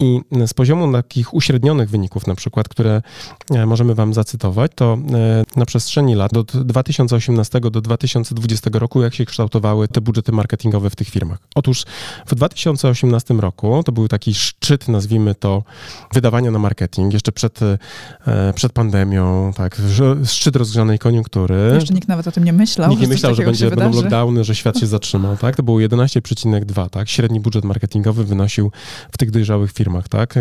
[0.00, 3.02] i z poziomu takich uśrednionych wyników na przykład, które
[3.50, 9.14] e, możemy wam zacytować, to e, na przestrzeni lat od 2018 do 2020 roku, jak
[9.14, 11.38] się kształtowały te budżety marketingowe w tych firmach.
[11.54, 11.84] Otóż
[12.26, 15.62] w 2018 roku to był taki szczyt, nazwijmy to,
[16.12, 19.82] wydawania na marketing, jeszcze przed, e, przed pandemią, tak,
[20.24, 21.70] szczyt rozgrzanej koniunktury.
[21.74, 22.90] Jeszcze nikt nawet o tym nie myślał.
[22.90, 24.02] Nikt nie myślał, że będzie, będą wydarzy.
[24.02, 25.56] lockdowny, że świat się zatrzymał, tak?
[25.56, 27.08] To było 11,2, tak?
[27.08, 28.72] Średni budżet marketingowy marketingowy wynosił
[29.12, 30.34] w tych dojrzałych firmach, tak?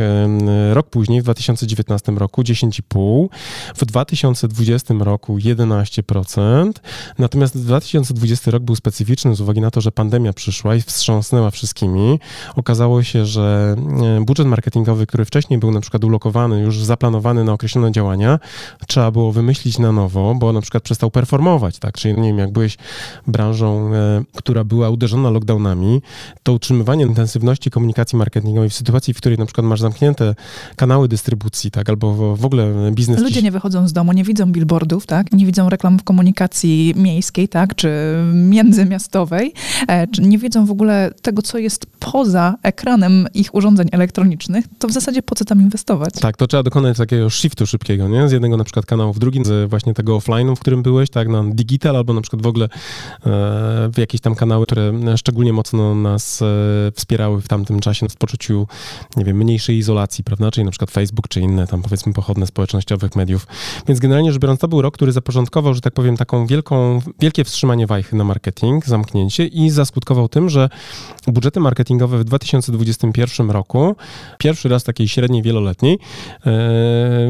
[0.74, 3.28] Rok później, w 2019 roku 10,5%,
[3.76, 6.72] w 2020 roku 11%,
[7.20, 12.20] natomiast 2020 rok był specyficzny z uwagi na to, że pandemia przyszła i wstrząsnęła wszystkimi.
[12.56, 13.76] Okazało się, że
[14.22, 18.40] budżet marketingowy, który wcześniej był na przykład ulokowany, już zaplanowany na określone działania,
[18.88, 21.98] trzeba było wymyślić na nowo, bo na przykład przestał performować, tak?
[21.98, 22.78] Czyli nie wiem, jak byłeś
[23.28, 26.02] branżą, e, która była uderzona lockdownami,
[26.44, 30.36] to utrzymywanie intensywności komunikacji marketingowej w sytuacji, w której na przykład masz zamknięte
[30.76, 33.22] kanały dystrybucji, tak, albo w ogóle biznes...
[33.22, 37.50] Ludzie nie wychodzą z domu, nie widzą billboardów, tak, nie widzą reklam w komunikacji miejskiej,
[37.50, 37.90] tak, czy
[38.34, 39.54] międzymiastowej,
[39.88, 44.88] e, czy nie wiedzą w ogóle tego, co jest poza ekranem ich urządzeń elektronicznych, to
[44.88, 46.14] w zasadzie po co tam inwestować?
[46.14, 48.30] Tak, to trzeba dokonać takiego shiftu szybkiego, nie?
[48.30, 51.28] Z jednego na przykład kanału w drugi, z właśnie tego offline'u, w którym byłeś, tak,
[51.28, 52.70] na digital, albo na przykład w ogóle e,
[53.94, 56.46] w jakieś tam kanały, które szczególnie mocno nas e,
[56.96, 58.68] wspierały w tamtym czasie w poczuciu,
[59.16, 63.16] nie wiem, mniejszej izolacji, prawda, czyli na przykład Facebook, czy inne tam powiedzmy pochodne społecznościowych
[63.16, 63.48] mediów.
[63.88, 67.44] Więc generalnie rzecz biorąc, to był rok, który zaporządkował, że tak powiem, taką wielką, wielkie
[67.44, 70.70] wstrzymanie wajchy na marketing, zamknięcie i zaskutkował tym, że
[71.28, 73.96] budżety marketingowe w 2021 roku,
[74.38, 76.00] pierwszy raz takiej średniej wieloletniej,
[76.46, 76.52] e,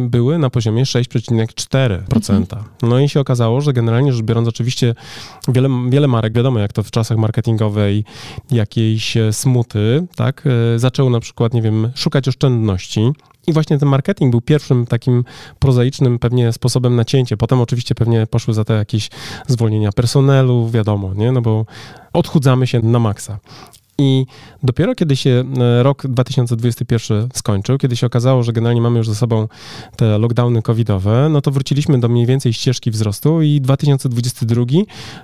[0.02, 2.58] były na poziomie 6,4%.
[2.58, 2.64] Mhm.
[2.82, 4.96] No i się okazało, że generalnie rzecz biorąc, oczywiście
[5.48, 8.04] wiele, wiele marek, wiadomo jak to w czasach marketingowej
[8.52, 10.44] jakiejś smuty, tak,
[10.76, 13.12] e, zaczęło na przykład, nie wiem, szukać oszczędności,
[13.48, 15.24] i właśnie ten marketing był pierwszym takim
[15.60, 17.38] prozaicznym pewnie sposobem na cięcie.
[17.38, 19.10] Potem oczywiście pewnie poszły za to jakieś
[19.48, 21.32] zwolnienia personelu, wiadomo, nie?
[21.32, 21.66] No bo
[22.14, 23.40] odchudzamy się na maksa.
[24.00, 24.26] I
[24.64, 29.16] dopiero kiedy się e, rok 2021 skończył, kiedy się okazało, że generalnie mamy już za
[29.16, 29.48] sobą
[29.96, 34.66] te lockdowny covidowe, no to wróciliśmy do mniej więcej ścieżki wzrostu i 2022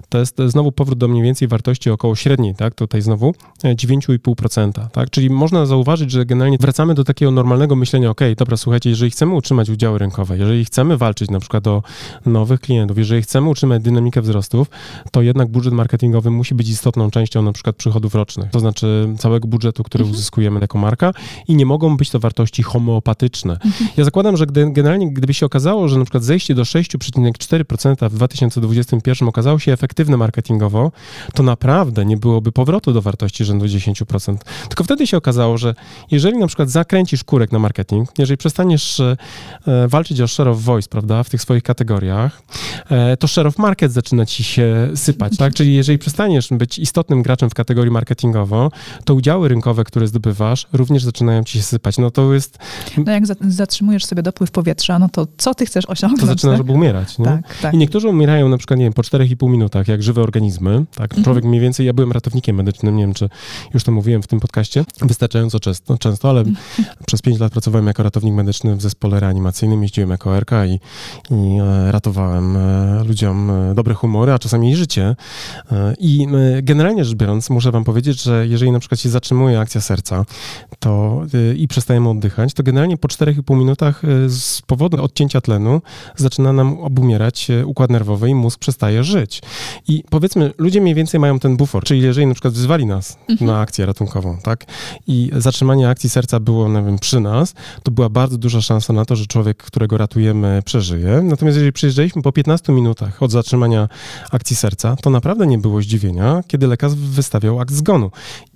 [0.10, 4.90] to jest znowu powrót do mniej więcej wartości około średniej, tak, tutaj znowu 9,5%, e,
[4.92, 9.12] tak, czyli można zauważyć, że generalnie wracamy do takiego normalnego myślenia, ok, dobra, słuchajcie, jeżeli
[9.12, 11.84] chcemy utrzymać udziały rynkowe, jeżeli chcemy walczyć na przykład o
[12.26, 14.70] nowych klientów, jeżeli chcemy utrzymać dynamikę wzrostów,
[15.12, 18.52] to jednak budżet marketingowy musi być istotną częścią na przykład przychodów rocznych.
[18.52, 20.16] To znaczy całego budżetu, który mhm.
[20.16, 21.12] uzyskujemy jako marka
[21.48, 23.54] i nie mogą być to wartości homeopatyczne.
[23.54, 23.90] Mhm.
[23.98, 28.14] Ja zakładam, że gdy, generalnie gdyby się okazało, że na przykład zejście do 6,4% w
[28.14, 30.92] 2021 okazało się efektywne marketingowo,
[31.34, 34.38] to naprawdę nie byłoby powrotu do wartości rzędu 10%.
[34.68, 35.76] Tylko wtedy się okazało, że
[36.12, 39.18] jeżeli na przykład zakręcisz kurek na marketing, jeżeli przestaniesz e,
[39.88, 42.42] walczyć o share of voice, prawda, w tych swoich kategoriach,
[42.90, 45.54] e, to share of market zaczyna ci się sypać, tak?
[45.54, 47.92] Czyli jeżeli przestaniesz być istotnym graczem w kategorii
[48.54, 48.72] marketingowo,
[49.06, 51.98] to udziały rynkowe, które zdobywasz, również zaczynają ci się sypać.
[51.98, 52.58] No to jest...
[53.06, 56.22] No jak zatrzymujesz sobie dopływ powietrza, no to co ty chcesz osiągnąć?
[56.22, 56.58] To zaczyna, tak?
[56.58, 57.18] żeby umierać.
[57.18, 57.26] Nie?
[57.26, 57.74] Tak, tak.
[57.74, 60.86] I niektórzy umierają na przykład, nie wiem, po 4,5 minutach, jak żywe organizmy.
[60.96, 61.12] Tak?
[61.12, 61.24] Mhm.
[61.24, 63.30] Człowiek mniej więcej, ja byłem ratownikiem medycznym, nie wiem, czy
[63.74, 66.58] już to mówiłem w tym podcaście, wystarczająco często, często ale mhm.
[67.06, 70.80] przez 5 lat pracowałem jako ratownik medyczny w zespole reanimacyjnym, jeździłem jako RK i,
[71.32, 75.16] i e, ratowałem e, ludziom e, dobre humory, a czasami i życie.
[76.00, 76.28] I
[76.64, 80.26] generalnie rzecz biorąc, muszę wam powiedzieć, że jeżeli na przykład się zatrzymuje akcja serca
[80.80, 85.82] to, y, i przestajemy oddychać, to generalnie po 4,5 minutach y, z powodu odcięcia tlenu
[86.16, 89.42] zaczyna nam obumierać y, układ nerwowy i mózg przestaje żyć.
[89.88, 93.52] I powiedzmy, ludzie mniej więcej mają ten bufor, czyli jeżeli na przykład wzwali nas mhm.
[93.52, 94.66] na akcję ratunkową, tak,
[95.08, 99.06] i zatrzymanie akcji serca było, nie wiem, przy nas, to była bardzo duża szansa na
[99.06, 101.22] to, że człowiek, którego ratujemy, przeżyje.
[101.24, 103.90] Natomiast jeżeli przyjeżdżaliśmy po 15 minutach od zatrzymania
[104.32, 108.12] akcji serca, to naprawdę nie było zdziwienia, kiedy lekarz wystawiał akt zgonu.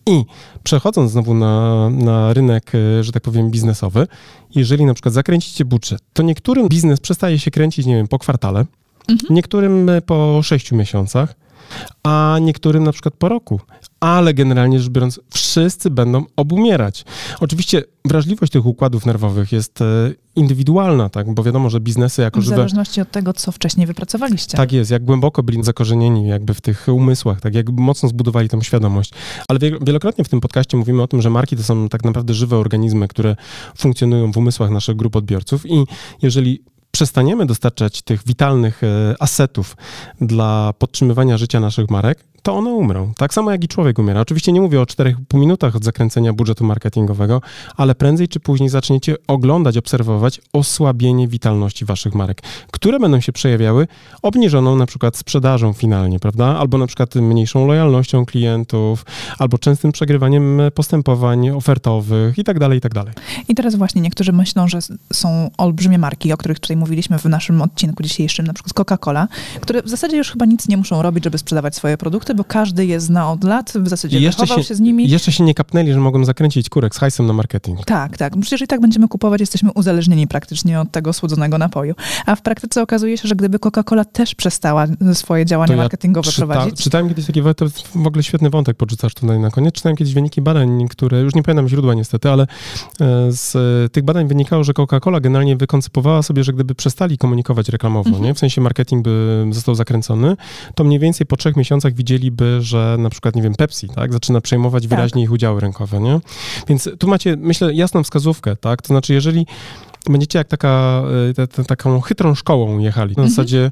[0.06, 0.26] I
[0.64, 4.08] przechodząc znowu na, na rynek, e, że tak powiem, biznesowy,
[4.56, 8.66] jeżeli na przykład zakręcicie budżet, to niektórym biznes przestaje się kręcić, nie wiem, po kwartale,
[9.10, 9.36] mhm.
[9.36, 11.36] niektórym po sześciu miesiącach,
[12.04, 13.60] a niektórym na przykład po roku.
[14.00, 17.06] Ale generalnie rzecz biorąc, wszyscy będą obumierać.
[17.40, 19.86] Oczywiście wrażliwość tych układów nerwowych jest e,
[20.36, 21.34] indywidualna, tak?
[21.34, 22.56] bo wiadomo, że biznesy jako żywe...
[22.56, 24.58] W zależności od tego, co wcześniej wypracowaliście.
[24.58, 28.62] Tak jest, jak głęboko byli zakorzenieni jakby w tych umysłach, tak jak mocno zbudowali tą
[28.62, 29.12] świadomość.
[29.48, 32.58] Ale wielokrotnie w tym podcaście mówimy o tym, że marki to są tak naprawdę żywe
[32.58, 33.36] organizmy, które
[33.78, 35.86] funkcjonują w umysłach naszych grup odbiorców i
[36.22, 36.64] jeżeli
[36.98, 39.78] przestaniemy dostarczać tych witalnych e, asetów
[40.22, 43.14] dla podtrzymywania życia naszych marek, to one umrą.
[43.18, 44.22] Tak samo jak i człowiek umiera.
[44.22, 47.42] Oczywiście nie mówię o 4,5 minutach od zakręcenia budżetu marketingowego,
[47.78, 52.42] ale prędzej czy później zaczniecie oglądać, obserwować osłabienie witalności waszych marek,
[52.72, 53.88] które będą się przejawiały
[54.22, 56.46] obniżoną na przykład sprzedażą finalnie, prawda?
[56.46, 59.06] Albo na przykład mniejszą lojalnością klientów,
[59.40, 63.14] albo częstym przegrywaniem postępowań ofertowych i tak dalej, i tak dalej.
[63.48, 64.80] I teraz właśnie niektórzy myślą, że
[65.14, 69.28] są olbrzymie marki, o których tutaj mówiliśmy w naszym odcinku dzisiejszym, na przykład Coca-Cola,
[69.62, 72.86] które w zasadzie już chyba nic nie muszą robić, żeby sprzedawać swoje produkty, bo każdy
[72.86, 75.10] je zna od lat, w zasadzie jeszcze wychował się, się, z nimi.
[75.10, 77.86] Jeszcze się nie kapnęli, że mogą zakręcić kurek z hajsem na marketing.
[77.86, 78.34] Tak, tak.
[78.42, 81.96] Przecież i tak będziemy kupować, jesteśmy uzależnieni praktycznie od tego słodzonego napoju.
[82.26, 86.48] A w praktyce okazuje się, że gdyby Coca-Cola też przestała swoje działania ja marketingowe czyta,
[86.48, 86.84] prowadzić.
[86.84, 87.66] Czytałem kiedyś taki, to
[87.96, 89.74] w ogóle świetny wątek podrzucasz tutaj na koniec.
[89.74, 92.48] Czytałem kiedyś wyniki badań, które, już nie pamiętam źródła niestety, ale e,
[93.30, 93.54] z
[93.92, 98.26] tych badań wynikało, że Coca-Cola generalnie wykoncypowała sobie, że gdyby przestali komunikować reklamowo, mhm.
[98.26, 98.34] nie?
[98.34, 100.38] w sensie marketing by został zakręcony,
[100.76, 104.42] to mniej więcej po trzech miesiącach widzieliby, że na przykład, nie wiem, Pepsi, tak, zaczyna
[104.42, 104.90] przejmować tak.
[104.90, 106.20] wyraźnie ich udziały rynkowe, nie?
[106.68, 108.82] Więc tu macie, myślę, jasną wskazówkę, tak?
[108.82, 109.46] To znaczy, jeżeli
[110.10, 111.04] będziecie jak taka,
[111.36, 113.16] te, te, taką chytrą szkołą jechali.
[113.18, 113.30] Na mhm.
[113.30, 113.72] zasadzie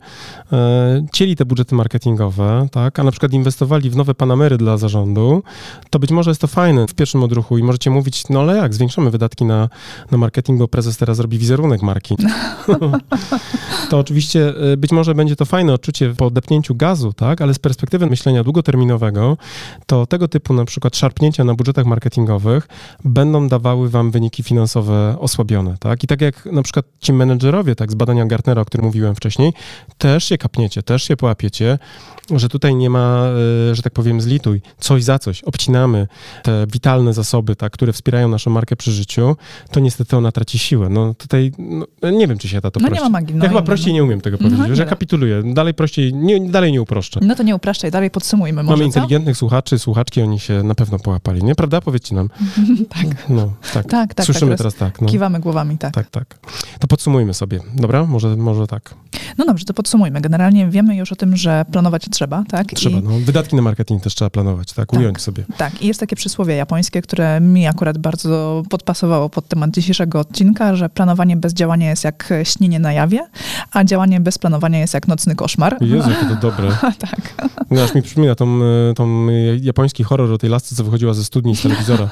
[0.52, 5.44] e, cieli te budżety marketingowe, tak, a na przykład inwestowali w nowe Panamery dla zarządu,
[5.90, 8.74] to być może jest to fajne w pierwszym odruchu i możecie mówić, no ale jak,
[8.74, 9.70] zwiększamy wydatki na,
[10.12, 12.16] na marketing, bo prezes teraz robi wizerunek marki.
[13.90, 17.60] to oczywiście e, być może będzie to fajne odczucie po odepnięciu gazu, tak, ale z
[17.60, 19.38] perspektywy myślenia długoterminowego,
[19.86, 22.68] to tego typu na przykład szarpnięcia na budżetach marketingowych
[23.06, 27.92] będą dawały wam wyniki finansowe osłabione, tak, i tak jak na przykład ci menedżerowie, tak
[27.92, 29.54] z badania Gartnera, o którym mówiłem wcześniej,
[29.98, 31.80] też się kapniecie, też się połapiecie,
[32.32, 33.26] że tutaj nie ma,
[33.72, 36.08] e, że tak powiem, zlituj, coś za coś, obcinamy
[36.44, 39.36] te witalne zasoby, tak, które wspierają naszą markę przy życiu,
[39.72, 40.90] to niestety ona traci siłę.
[40.90, 43.06] No tutaj, no, nie wiem, czy się da to no, prościej.
[43.06, 43.36] Nie ma magii.
[43.36, 46.50] No ja chyba prościej nie umiem tego no, powiedzieć, no, że kapituluję, dalej prościej, nie,
[46.50, 47.20] dalej nie uproszczę.
[47.24, 49.40] No to nie upraszczaj, dalej podsumujmy może, Mamy inteligentnych co?
[49.40, 51.56] słuchaczy, słuchaczki, oni się na pewno połapali, nie?
[51.56, 51.82] Prawda?
[51.82, 52.30] Powiedzcie nam.
[52.96, 53.30] tak.
[53.30, 53.86] No, tak.
[53.88, 54.26] tak, tak.
[54.26, 55.02] Słyszymy tak, teraz tak.
[55.02, 55.08] No.
[55.08, 55.94] Kiwamy głowami, tak.
[55.94, 56.40] Tak, tak.
[56.80, 58.06] To podsumujmy sobie, dobra?
[58.06, 58.96] Może, może tak.
[59.38, 60.22] No dobrze, to podsumujmy.
[60.22, 62.68] Generalnie wiemy już o tym, że planować trzeba, tak?
[62.68, 63.04] Trzeba, I...
[63.04, 63.12] no.
[63.20, 64.90] Wydatki na marketing też trzeba planować, tak?
[64.90, 65.00] tak?
[65.00, 65.44] Ująć sobie.
[65.58, 70.76] Tak, i jest takie przysłowie japońskie, które mi akurat bardzo podpasowało pod temat dzisiejszego odcinka,
[70.76, 73.28] że planowanie bez działania jest jak śnienie na jawie,
[73.72, 75.78] a działanie bez planowania jest jak nocny koszmar.
[75.82, 76.72] Jezu, jakie to dobre.
[76.82, 77.50] tak.
[77.72, 78.60] No, aż mi przypomina tą,
[78.96, 79.28] tą
[79.62, 82.10] japoński horror o tej lasce, co wychodziła ze studni z telewizora.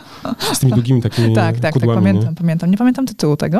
[0.53, 2.35] Z tymi długimi takimi Tak, tak, kudłami, tak, pamiętam, nie?
[2.35, 2.71] pamiętam.
[2.71, 3.59] Nie pamiętam tytułu tego.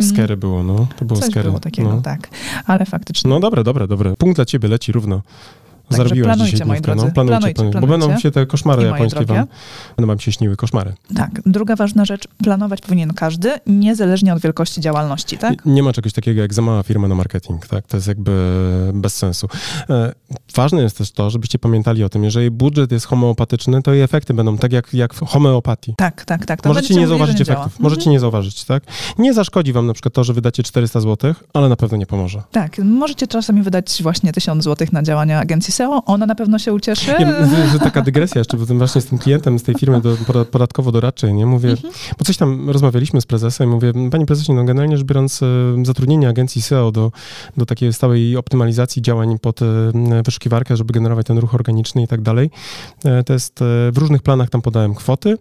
[0.00, 0.86] Skery było, no.
[0.98, 1.48] To było Coś skery.
[1.48, 2.02] było takiego, no.
[2.02, 2.28] tak.
[2.66, 3.30] Ale faktycznie.
[3.30, 4.14] No dobre, dobre, dobre.
[4.18, 5.22] Punkt dla ciebie leci równo.
[5.88, 7.04] Także Zarobiłaś planujcie, dzisiaj moi drodzy.
[7.06, 7.80] No, planujcie, planujcie, planujcie.
[7.80, 9.46] Bo będą się te koszmary I japońskie wam,
[9.96, 10.94] będą wam się śniły, koszmary.
[11.16, 11.30] Tak.
[11.46, 15.66] Druga ważna rzecz, planować powinien każdy, niezależnie od wielkości działalności, tak?
[15.66, 17.86] Nie, nie ma czegoś takiego jak za mała firma na marketing, tak?
[17.86, 18.32] To jest jakby
[18.94, 19.48] bez sensu.
[19.90, 20.12] E,
[20.54, 24.34] ważne jest też to, żebyście pamiętali o tym, jeżeli budżet jest homeopatyczny, to i efekty
[24.34, 25.94] będą tak jak, jak w homeopatii.
[25.96, 26.62] Tak, tak, tak.
[26.62, 28.12] To możecie nie zauważyć efektów, możecie mhm.
[28.12, 28.82] nie zauważyć, tak?
[29.18, 32.42] Nie zaszkodzi wam na przykład to, że wydacie 400 zł, ale na pewno nie pomoże.
[32.50, 36.72] Tak, możecie czasami wydać właśnie 1000 zł na działania agencji SEO, ona na pewno się
[36.72, 37.14] ucieszy.
[37.18, 40.16] Nie, że taka dygresja jeszcze, bo tym właśnie z tym klientem z tej firmy do,
[40.50, 41.46] podatkowo-doradczej, nie?
[41.46, 41.94] Mówię, mhm.
[42.18, 45.46] bo coś tam rozmawialiśmy z prezesem i mówię, panie prezesie, no generalnie rzecz biorąc e,
[45.82, 47.12] zatrudnienie agencji SEO do,
[47.56, 49.64] do takiej stałej optymalizacji działań pod e,
[50.24, 52.50] wyszukiwarkę, żeby generować ten ruch organiczny i tak dalej,
[53.04, 53.58] e, to jest
[53.92, 55.38] w różnych planach tam podałem kwoty,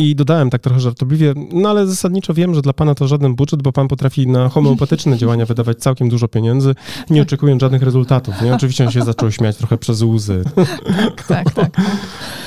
[0.00, 3.62] i dodałem tak trochę żartobliwie, no ale zasadniczo wiem, że dla pana to żaden budżet,
[3.62, 6.74] bo pan potrafi na homeopatyczne działania wydawać całkiem dużo pieniędzy,
[7.10, 8.42] nie oczekując żadnych rezultatów.
[8.42, 8.54] Nie?
[8.54, 10.44] Oczywiście on się zaczął śmiać trochę przez łzy.
[11.28, 11.76] Tak, tak.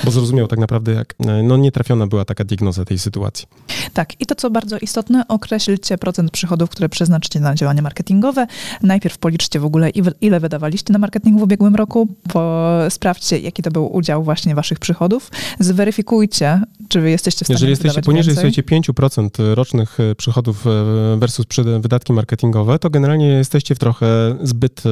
[0.04, 3.48] Bo zrozumiał tak naprawdę, jak no, nietrafiona była taka diagnoza tej sytuacji.
[3.94, 8.48] Tak, i to co bardzo istotne, określcie procent przychodów, które przeznaczycie na działania marketingowe.
[8.82, 9.90] Najpierw policzcie w ogóle,
[10.22, 14.80] ile wydawaliście na marketing w ubiegłym roku, bo sprawdźcie, jaki to był udział właśnie waszych
[14.80, 15.32] przychodów.
[15.60, 20.70] Zweryfikujcie, czy wy jesteście w stanie Jeżeli jesteście poniżej słuchajcie, 5% rocznych e, przychodów e,
[21.18, 21.46] versus
[21.80, 24.84] wydatki marketingowe, to generalnie jesteście w trochę zbyt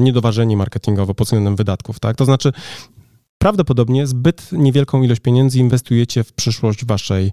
[0.00, 2.16] niedoważeni marketingowo pod względem wydatków, tak?
[2.16, 2.52] To znaczy
[3.38, 7.32] prawdopodobnie zbyt niewielką ilość pieniędzy inwestujecie w przyszłość waszej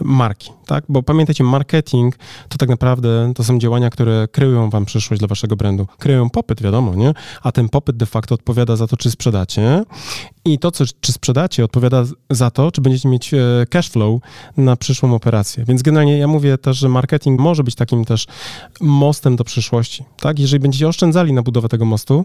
[0.00, 0.84] marki, tak?
[0.88, 2.16] Bo pamiętajcie, marketing
[2.48, 5.86] to tak naprawdę to są działania, które kryją wam przyszłość dla waszego brandu.
[5.98, 7.14] Kryją popyt, wiadomo, nie?
[7.42, 9.82] A ten popyt de facto odpowiada za to, czy sprzedacie
[10.44, 13.38] i to, co, czy sprzedacie, odpowiada za to, czy będziecie mieć e,
[13.70, 14.20] cash flow
[14.56, 15.64] na przyszłą operację.
[15.64, 18.26] Więc generalnie ja mówię też, że marketing może być takim też
[18.80, 20.38] mostem do przyszłości, tak?
[20.38, 22.24] Jeżeli będziecie oszczędzali na budowę tego mostu,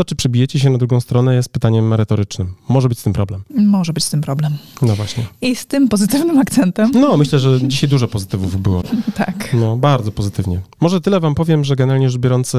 [0.00, 2.54] to, czy przebijecie się na drugą stronę, jest pytaniem retorycznym.
[2.68, 3.42] Może być z tym problem.
[3.56, 4.56] Może być z tym problem.
[4.82, 5.26] No właśnie.
[5.42, 6.90] I z tym pozytywnym akcentem.
[6.94, 8.82] No, myślę, że dzisiaj dużo pozytywów było.
[9.14, 9.54] tak.
[9.54, 10.60] No, bardzo pozytywnie.
[10.80, 12.56] Może tyle wam powiem, że generalnie rzecz biorąc,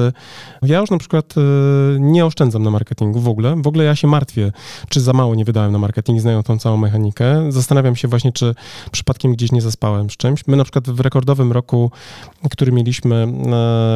[0.62, 3.56] ja już na przykład y, nie oszczędzam na marketingu w ogóle.
[3.62, 4.52] W ogóle ja się martwię,
[4.88, 7.52] czy za mało nie wydałem na marketing, znają tą całą mechanikę.
[7.52, 8.54] Zastanawiam się właśnie, czy
[8.92, 10.46] przypadkiem gdzieś nie zaspałem z czymś.
[10.46, 11.90] My na przykład w rekordowym roku,
[12.50, 13.24] który mieliśmy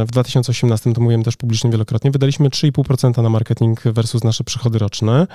[0.02, 4.78] y, w 2018, to mówiłem też publicznie wielokrotnie, wydaliśmy 3,5% na marketing versus nasze przychody
[4.78, 5.26] roczne.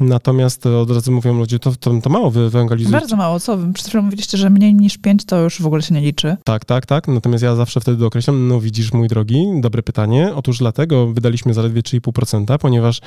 [0.00, 2.50] Natomiast od razu mówią ludzie, to, to, to mało wy.
[2.90, 3.40] Bardzo mało.
[3.40, 3.58] Co?
[3.74, 6.36] Przed chwilą mówiliście, że mniej niż 5 to już w ogóle się nie liczy.
[6.44, 7.08] Tak, tak, tak.
[7.08, 10.34] Natomiast ja zawsze wtedy dookreślam, no widzisz, mój drogi, dobre pytanie.
[10.34, 13.00] Otóż dlatego wydaliśmy zaledwie 3,5%, ponieważ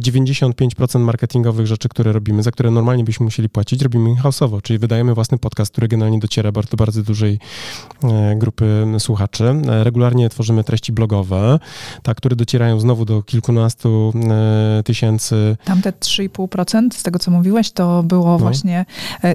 [0.00, 5.14] 95% marketingowych rzeczy, które robimy, za które normalnie byśmy musieli płacić, robimy in-house'owo, czyli wydajemy
[5.14, 7.38] własny podcast, który generalnie dociera do bardzo dużej
[8.36, 9.44] grupy słuchaczy.
[9.82, 11.58] Regularnie tworzymy treści blogowe,
[12.02, 14.12] tak, które docierają znowu do kilkunastu
[14.84, 15.56] tysięcy.
[15.64, 18.38] Tamte 3,5% z tego, co mówiłeś, to było no.
[18.38, 18.86] właśnie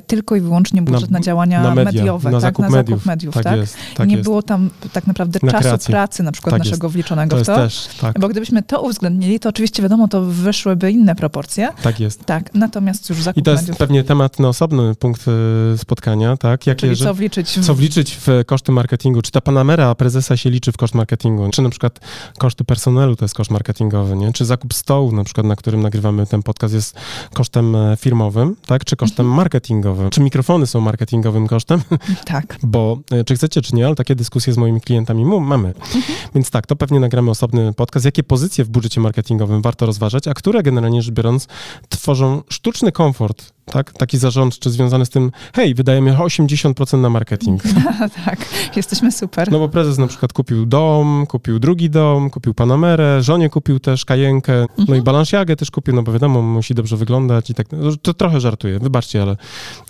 [0.07, 2.41] tylko i wyłącznie budżet na, na działania na media, mediowe, na tak?
[2.41, 2.99] zakup na mediów.
[2.99, 3.43] zakup mediów, tak?
[3.43, 3.59] tak?
[3.59, 4.23] Jest, tak nie jest.
[4.23, 5.91] było tam tak naprawdę na czasu kreację.
[5.91, 6.93] pracy na przykład tak naszego jest.
[6.93, 7.55] wliczonego to w to.
[7.55, 8.19] Też, tak.
[8.19, 11.69] Bo gdybyśmy to uwzględnili, to oczywiście wiadomo, to wyszłyby inne proporcje.
[11.83, 12.25] Tak jest.
[12.25, 13.77] Tak, natomiast już zakup I to jest mediów.
[13.77, 15.25] pewnie temat na osobny punkt
[15.73, 16.67] y, spotkania, tak?
[16.67, 17.49] Jakie, Czyli co wliczyć?
[17.59, 17.65] W...
[17.65, 19.21] co wliczyć w koszty marketingu?
[19.21, 21.49] Czy ta panamera prezesa się liczy w koszt marketingu?
[21.51, 21.99] Czy na przykład
[22.37, 24.33] koszty personelu to jest koszt marketingowy, nie?
[24.33, 26.95] Czy zakup stołu, na przykład, na którym nagrywamy ten podcast jest
[27.33, 28.85] kosztem e, firmowym, tak?
[28.85, 29.37] Czy kosztem Mhm.
[29.37, 30.09] marketingowym?
[30.09, 31.81] Czy mikrofony są marketingowym kosztem?
[32.25, 32.57] Tak.
[32.63, 35.67] Bo e, czy chcecie, czy nie, ale takie dyskusje z moimi klientami mu, mamy.
[35.67, 36.03] Mhm.
[36.35, 38.05] Więc tak, to pewnie nagramy osobny podcast.
[38.05, 41.47] Jakie pozycje w budżecie marketingowym warto rozważać, a które generalnie rzecz biorąc
[41.89, 43.93] tworzą sztuczny komfort, tak?
[43.93, 47.63] Taki zarządczy związany z tym, hej, wydajemy 80% na marketing.
[48.25, 48.37] tak,
[48.75, 49.51] jesteśmy super.
[49.51, 54.05] No bo prezes na przykład kupił dom, kupił drugi dom, kupił Panamerę, żonie kupił też
[54.05, 55.03] kajenkę, no i Mhm.
[55.03, 57.67] Balenciagę też kupił, no bo wiadomo, musi dobrze wyglądać i tak.
[58.01, 59.37] To trochę żartuję, wybaczcie, ale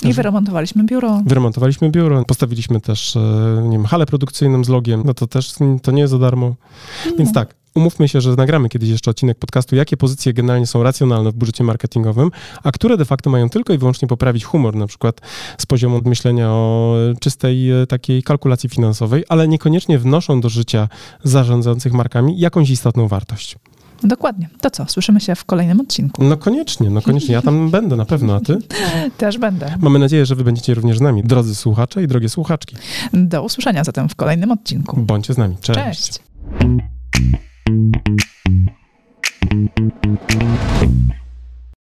[0.04, 1.22] I wyremontowaliśmy biuro.
[1.26, 3.20] wyremontowaliśmy biuro, postawiliśmy też, e,
[3.64, 5.54] nie wiem, halę produkcyjną z logiem, no to też
[5.84, 6.56] to nie jest za darmo.
[7.18, 11.32] Więc tak, umówmy się, że nagramy kiedyś jeszcze odcinek podcastu, jakie pozycje generalnie są racjonalne
[11.32, 12.32] w budżecie marketingowym,
[12.64, 15.22] a które de facto mają tylko i wyłącznie poprawić humor, na przykład
[15.58, 20.90] z poziomu myślenia o czystej e, takiej kalkulacji finansowej, ale niekoniecznie wnoszą do życia
[21.24, 23.58] zarządzających markami jakąś istotną wartość.
[24.04, 24.50] Dokładnie.
[24.62, 24.86] To co?
[24.88, 26.24] Słyszymy się w kolejnym odcinku.
[26.24, 27.34] No koniecznie, no koniecznie.
[27.34, 28.58] Ja tam będę na pewno, a ty?
[29.18, 29.76] Też będę.
[29.80, 32.76] Mamy nadzieję, że wy będziecie również z nami, drodzy słuchacze i drogie słuchaczki.
[33.14, 34.98] Do usłyszenia zatem w kolejnym odcinku.
[35.00, 35.58] Bądźcie z nami.
[35.62, 35.80] Cześć.
[35.80, 36.20] Cześć.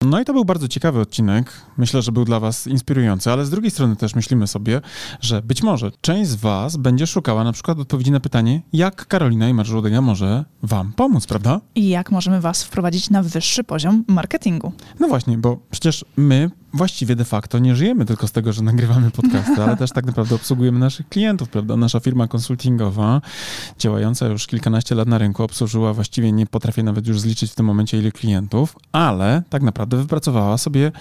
[0.01, 1.53] No i to był bardzo ciekawy odcinek.
[1.77, 4.81] Myślę, że był dla Was inspirujący, ale z drugiej strony też myślimy sobie,
[5.21, 9.49] że być może część z Was będzie szukała na przykład odpowiedzi na pytanie, jak Karolina
[9.49, 11.61] i Marżułodega może Wam pomóc, prawda?
[11.75, 14.71] I jak możemy Was wprowadzić na wyższy poziom marketingu?
[14.99, 19.11] No właśnie, bo przecież my właściwie de facto nie żyjemy tylko z tego, że nagrywamy
[19.11, 21.77] podcasty, ale też tak naprawdę obsługujemy naszych klientów, prawda?
[21.77, 23.21] Nasza firma konsultingowa,
[23.79, 27.65] działająca już kilkanaście lat na rynku, obsłużyła właściwie, nie potrafię nawet już zliczyć w tym
[27.65, 30.91] momencie ile klientów, ale tak naprawdę wypracowała sobie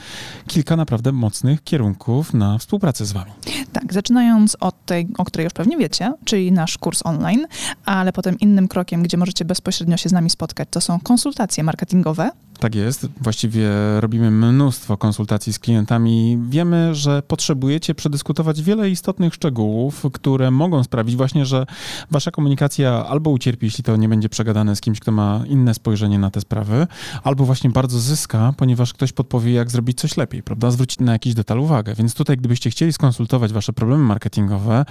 [0.46, 3.30] kilka naprawdę mocnych kierunków na współpracę z wami.
[3.72, 7.46] Tak, zaczynając od tej, o której już pewnie wiecie, czyli nasz kurs online,
[7.84, 12.30] ale potem innym krokiem, gdzie możecie bezpośrednio się z nami spotkać, to są konsultacje marketingowe.
[12.60, 13.08] Tak jest.
[13.20, 16.38] Właściwie robimy mnóstwo konsultacji z klientami.
[16.48, 21.66] Wiemy, że potrzebujecie przedyskutować wiele istotnych szczegółów, które mogą sprawić właśnie, że
[22.10, 26.18] wasza komunikacja albo ucierpi, jeśli to nie będzie przegadane z kimś, kto ma inne spojrzenie
[26.18, 26.86] na te sprawy,
[27.22, 30.70] albo właśnie bardzo zyska, ponieważ ktoś podpowie, jak zrobić coś lepiej, prawda?
[30.70, 31.94] Zwrócić na jakiś detal uwagę.
[31.94, 34.84] Więc tutaj, gdybyście chcieli skonsultować wasze problemy marketingowe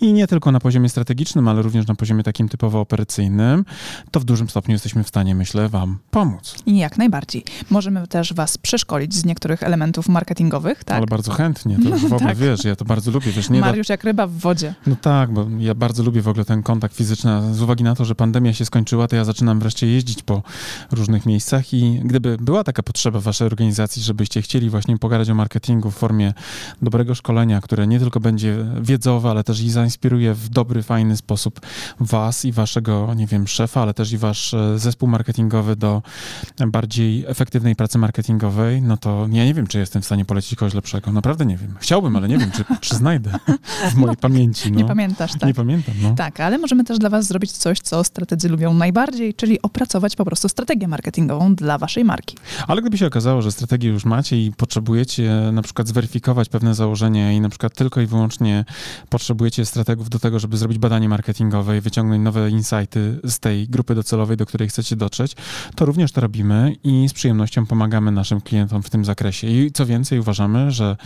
[0.00, 3.64] i nie tylko na poziomie strategicznym, ale również na poziomie takim typowo operacyjnym,
[4.10, 6.54] to w dużym stopniu jesteśmy w stanie, myślę, wam pomóc.
[6.66, 7.09] Jak najbardziej.
[7.70, 10.96] Możemy też was przeszkolić z niektórych elementów marketingowych, tak?
[10.96, 12.36] Ale bardzo chętnie, to w ogóle tak.
[12.36, 14.74] wiesz, ja to bardzo lubię, wiesz, nie da, Mariusz jak ryba w wodzie.
[14.86, 18.04] No tak, bo ja bardzo lubię w ogóle ten kontakt fizyczny, z uwagi na to,
[18.04, 20.42] że pandemia się skończyła, to ja zaczynam wreszcie jeździć po
[20.90, 25.34] różnych miejscach i gdyby była taka potrzeba w waszej organizacji, żebyście chcieli właśnie pogadać o
[25.34, 26.32] marketingu w formie
[26.82, 31.60] dobrego szkolenia, które nie tylko będzie wiedzowe, ale też i zainspiruje w dobry, fajny sposób
[32.00, 36.02] was i waszego, nie wiem, szefa, ale też i wasz e, zespół marketingowy do
[36.66, 40.74] bardziej efektywnej pracy marketingowej, no to ja nie wiem, czy jestem w stanie polecić kogoś
[40.74, 41.12] lepszego.
[41.12, 41.74] Naprawdę nie wiem.
[41.80, 43.30] Chciałbym, ale nie wiem, czy, czy znajdę
[43.90, 44.72] w mojej pamięci.
[44.72, 44.78] No.
[44.78, 45.42] Nie pamiętasz, tak?
[45.42, 46.14] Nie pamiętam, no.
[46.14, 50.24] Tak, ale możemy też dla Was zrobić coś, co strategzy lubią najbardziej, czyli opracować po
[50.24, 52.36] prostu strategię marketingową dla Waszej marki.
[52.66, 57.32] Ale gdyby się okazało, że strategię już macie i potrzebujecie na przykład zweryfikować pewne założenia
[57.32, 58.64] i na przykład tylko i wyłącznie
[59.08, 63.94] potrzebujecie strategów do tego, żeby zrobić badanie marketingowe i wyciągnąć nowe insighty z tej grupy
[63.94, 65.36] docelowej, do której chcecie dotrzeć,
[65.74, 69.46] to również to robimy i i z przyjemnością pomagamy naszym klientom w tym zakresie.
[69.46, 70.96] I co więcej, uważamy, że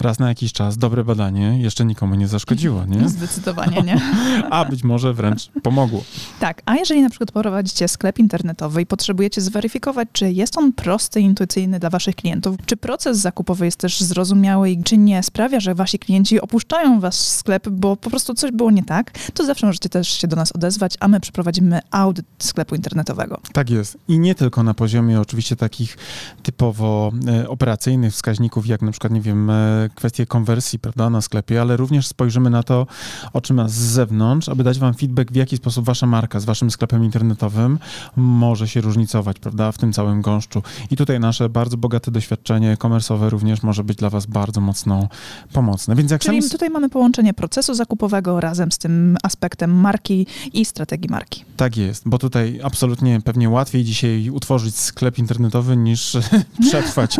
[0.00, 3.08] raz na jakiś czas dobre badanie jeszcze nikomu nie zaszkodziło, nie?
[3.18, 4.00] Zdecydowanie nie.
[4.50, 6.04] A być może wręcz pomogło.
[6.40, 11.20] Tak, a jeżeli na przykład prowadzicie sklep internetowy i potrzebujecie zweryfikować, czy jest on prosty
[11.20, 15.60] i intuicyjny dla waszych klientów, czy proces zakupowy jest też zrozumiały i czy nie sprawia,
[15.60, 19.66] że wasi klienci opuszczają wasz sklep, bo po prostu coś było nie tak, to zawsze
[19.66, 23.40] możecie też się do nas odezwać, a my przeprowadzimy audyt sklepu internetowego.
[23.52, 23.98] Tak jest.
[24.08, 25.96] I nie tylko na poziomie oczywiście takich
[26.42, 31.60] typowo e, operacyjnych wskaźników, jak na przykład, nie wiem, e, kwestie konwersji, prawda, na sklepie,
[31.60, 32.86] ale również spojrzymy na to,
[33.32, 36.70] oczy ma z zewnątrz, aby dać wam feedback, w jaki sposób wasza marka z waszym
[36.70, 37.78] sklepem internetowym
[38.16, 40.62] może się różnicować, prawda, w tym całym gąszczu.
[40.90, 45.08] I tutaj nasze bardzo bogate doświadczenie komersowe również może być dla was bardzo mocno
[45.52, 45.96] pomocne.
[45.96, 46.50] Więc jak Czyli sami...
[46.50, 51.44] tutaj mamy połączenie procesu zakupowego razem z tym aspektem marki i strategii marki.
[51.56, 56.16] Tak jest, bo tutaj absolutnie pewnie łatwiej dzisiaj utworzyć sklep internetowy niż
[56.68, 57.16] przetrwać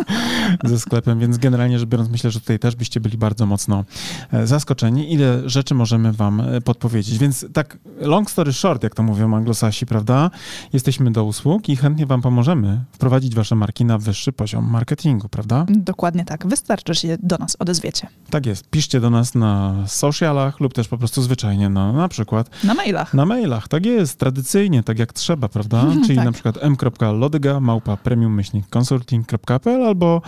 [0.63, 3.83] ze sklepem, więc generalnie rzecz biorąc myślę, że tutaj też byście byli bardzo mocno
[4.31, 7.17] e, zaskoczeni, ile rzeczy możemy wam e, podpowiedzieć.
[7.17, 10.31] Więc tak long story short, jak to mówią anglosasi, prawda?
[10.73, 15.65] Jesteśmy do usług i chętnie wam pomożemy wprowadzić wasze marki na wyższy poziom marketingu, prawda?
[15.69, 16.47] Dokładnie tak.
[16.47, 18.07] Wystarczy, że się do nas odezwiecie.
[18.29, 18.69] Tak jest.
[18.69, 23.13] Piszcie do nas na socialach lub też po prostu zwyczajnie na, na przykład Na mailach.
[23.13, 23.67] na mailach.
[23.67, 25.85] Tak jest, tradycyjnie, tak jak trzeba, prawda?
[26.05, 26.25] Czyli Tak.
[26.25, 30.21] na przykład m.lodyga małpa premium myślnik consulting.pl albo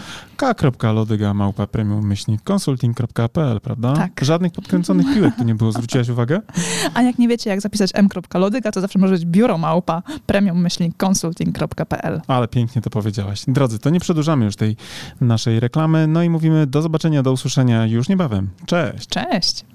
[0.77, 3.93] k.lodyga małpa premium myślnik consulting.pl, prawda?
[3.93, 4.11] Tak.
[4.21, 6.41] Żadnych podkręconych piłek tu nie było, zwróciłaś uwagę?
[6.95, 12.21] A jak nie wiecie, jak zapisać m.lodyga, to zawsze może być biuro małpa premium-consulting.pl.
[12.27, 13.43] Ale pięknie to powiedziałaś.
[13.47, 14.77] Drodzy, to nie przedłużamy już tej
[15.21, 18.49] naszej reklamy, no i mówimy do zobaczenia, do usłyszenia już niebawem.
[18.65, 19.07] Cześć!
[19.07, 19.65] Cześć!